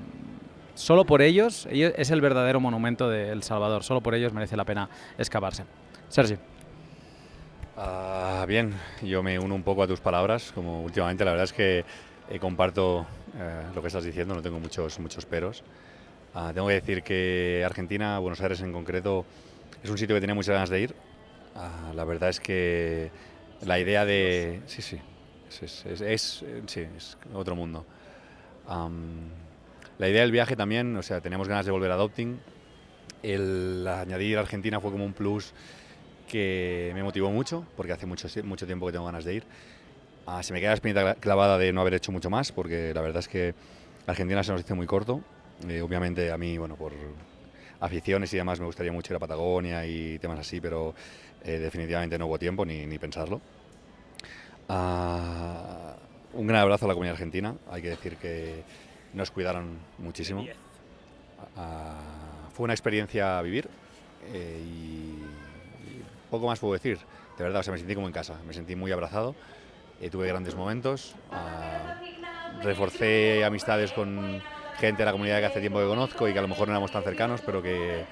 [0.75, 4.57] solo por ellos, ellos es el verdadero monumento de El Salvador, solo por ellos merece
[4.57, 5.65] la pena escaparse.
[6.09, 6.37] Sergi.
[7.77, 11.53] Ah, bien, yo me uno un poco a tus palabras, como últimamente la verdad es
[11.53, 11.85] que
[12.31, 13.07] eh, comparto
[13.37, 15.65] eh, lo que estás diciendo, no tengo muchos, muchos peros.
[16.35, 19.25] Ah, tengo que decir que Argentina, Buenos Aires en concreto,
[19.83, 20.95] es un sitio que tenía muchas ganas de ir.
[21.57, 23.11] Ah, la verdad es que
[23.65, 24.61] la idea de...
[24.67, 24.99] Sí, sí,
[25.49, 27.85] es, es, es- es, sí, es otro mundo.
[28.69, 29.31] Am,
[29.99, 32.39] la idea del viaje también, o sea, teníamos ganas de volver a Adopting.
[33.23, 35.53] El añadir Argentina fue como un plus
[36.29, 39.45] que me motivó mucho, porque hace mucho, mucho tiempo que tengo ganas de ir.
[40.27, 42.93] Ah, se me queda la espinita cla- clavada de no haber hecho mucho más, porque
[42.95, 43.55] la verdad es que
[44.07, 45.21] Argentina se nos hizo muy corto.
[45.69, 46.93] Eh, obviamente a mí, bueno, por
[47.81, 50.95] aficiones y demás me gustaría mucho ir a Patagonia y temas así, pero
[51.45, 53.41] eh, definitivamente no hubo tiempo ni, ni pensarlo.
[54.69, 55.95] Ah,
[56.33, 57.55] un gran abrazo a la comunidad argentina.
[57.71, 58.63] Hay que decir que
[59.15, 60.45] nos cuidaron muchísimo.
[61.57, 63.69] Ah, fue una experiencia a vivir
[64.33, 64.69] eh, y,
[65.89, 66.99] y poco más puedo decir.
[67.37, 68.39] De verdad, o sea, me sentí como en casa.
[68.47, 69.35] Me sentí muy abrazado.
[70.01, 71.15] eh, tuve grandes momentos.
[71.31, 71.95] ah,
[72.63, 74.43] reforcé amistades con
[74.79, 76.75] gente de la comunidad que hace tiempo que conozco y que a lo mejor no
[76.75, 78.05] éramos tan cercanos, pero que,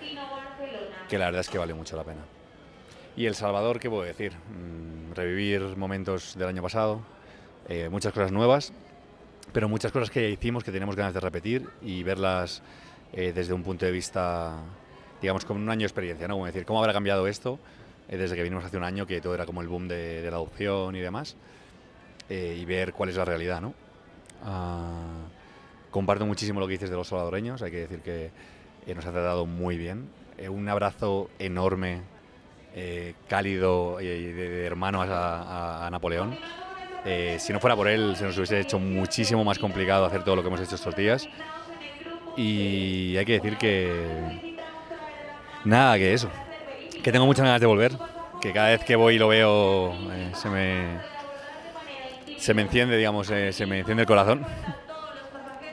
[1.08, 2.22] que la verdad es que vale mucho la pena.
[3.16, 4.32] Y El Salvador, ¿qué puedo decir?
[4.34, 7.02] Mm, revivir momentos del año pasado,
[7.68, 8.72] eh, muchas cosas nuevas,
[9.52, 12.62] pero muchas cosas que ya hicimos que tenemos ganas de repetir y verlas
[13.12, 14.56] eh, desde un punto de vista,
[15.20, 16.34] digamos, como un año de experiencia, ¿no?
[16.34, 17.58] Como decir, ¿cómo habrá cambiado esto
[18.08, 20.36] eh, desde que vinimos hace un año, que todo era como el boom de, la
[20.36, 21.36] adopción y demás?
[22.28, 23.74] eh, y ver cuál es la realidad, ¿no?
[24.44, 25.26] Ah,
[25.90, 28.30] comparto muchísimo lo que dices de los salvadoreños, hay que decir que
[28.94, 30.08] nos ha tratado muy bien.
[30.48, 32.00] Un abrazo enorme,
[33.28, 36.36] cálido y de, de a Napoleón.
[37.04, 40.36] Eh, si no fuera por él, se nos hubiese hecho muchísimo más complicado hacer todo
[40.36, 41.28] lo que hemos hecho estos días.
[42.36, 44.56] Y hay que decir que.
[45.64, 46.28] Nada, que eso.
[47.02, 47.92] Que tengo muchas ganas de volver.
[48.40, 51.00] Que cada vez que voy y lo veo, eh, se me.
[52.38, 54.44] se me enciende, digamos, eh, se me enciende el corazón.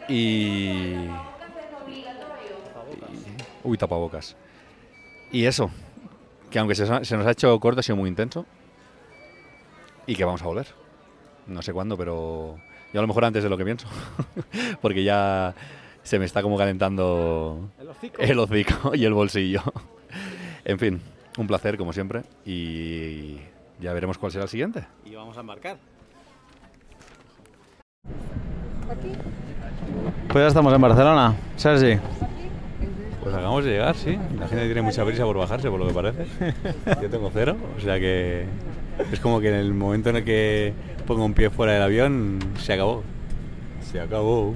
[0.08, 0.96] Y...
[3.64, 4.36] Uy, tapabocas.
[5.32, 5.70] Y eso,
[6.50, 8.46] que aunque se nos ha hecho corto, ha sido muy intenso.
[10.08, 10.79] Y que vamos a volver.
[11.50, 12.58] No sé cuándo, pero
[12.94, 13.88] yo a lo mejor antes de lo que pienso.
[14.82, 15.54] Porque ya
[16.04, 18.22] se me está como calentando El hocico.
[18.22, 19.62] el hocico y el bolsillo.
[20.66, 21.02] En fin,
[21.38, 23.38] un placer como siempre y
[23.80, 24.86] ya veremos cuál será el siguiente.
[25.06, 25.78] Y vamos a embarcar.
[30.28, 32.00] Pues ya estamos en Barcelona, Sergi.
[33.22, 34.18] Pues acabamos de llegar, sí.
[34.38, 36.26] La gente tiene mucha prisa por bajarse, por lo que parece.
[37.02, 38.46] Yo tengo cero, o sea que
[39.12, 40.74] es como que en el momento en el que
[41.08, 43.04] pongo un pie fuera del avión, se acabó.
[43.92, 44.54] Se acabó.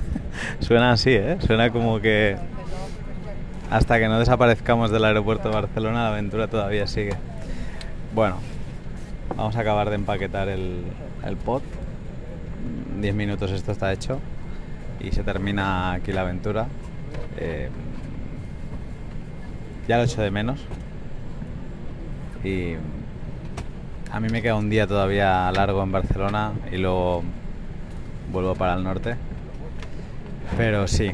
[0.60, 1.38] Suena así, ¿eh?
[1.40, 2.36] Suena como que
[3.70, 7.14] hasta que no desaparezcamos del aeropuerto de Barcelona la aventura todavía sigue.
[8.14, 8.36] Bueno,
[9.36, 10.84] vamos a acabar de empaquetar el,
[11.24, 11.62] el pod.
[13.00, 14.18] 10 minutos esto está hecho
[15.00, 16.66] y se termina aquí la aventura.
[17.36, 17.68] Eh,
[19.86, 20.60] ya lo echo de menos.
[22.44, 22.74] Y
[24.12, 27.22] a mí me queda un día todavía largo en Barcelona y luego
[28.32, 29.16] vuelvo para el norte.
[30.56, 31.12] Pero sí,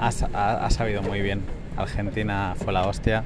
[0.00, 1.42] ha, sa- ha- ha sabido muy bien.
[1.76, 3.24] Argentina fue la hostia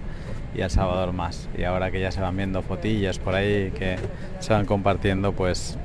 [0.55, 1.49] y El Salvador más.
[1.59, 3.97] Y ahora que ya se van viendo fotillas por ahí que
[4.41, 5.77] se van compartiendo, pues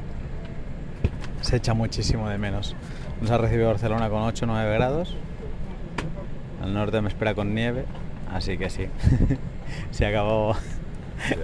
[1.41, 2.75] se echa muchísimo de menos.
[3.21, 5.15] Nos ha recibido Barcelona con 8 o 9 grados.
[6.63, 7.85] El norte me espera con nieve,
[8.31, 8.87] así que sí.
[9.91, 10.55] se acabó.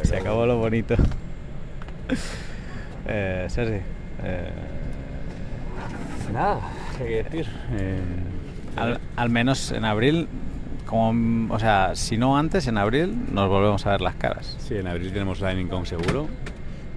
[0.04, 0.96] se acabó lo bonito.
[3.08, 3.82] eh, Sergi,
[4.24, 4.52] eh,
[6.34, 6.60] Nada,
[6.98, 7.48] ¿qué hay que decir?
[7.72, 8.00] Eh,
[8.76, 10.28] al, al menos en abril,
[10.86, 14.58] como, o sea, si no antes, en abril nos volvemos a ver las caras.
[14.60, 16.28] Sí, en abril tenemos Lightning Con seguro.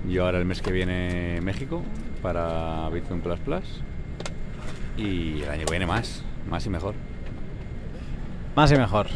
[0.09, 1.83] Yo ahora el mes que viene México
[2.23, 3.81] para Bitcoin Plus Plus.
[4.97, 6.95] Y el año que viene más, más y mejor.
[8.55, 9.07] Más y mejor.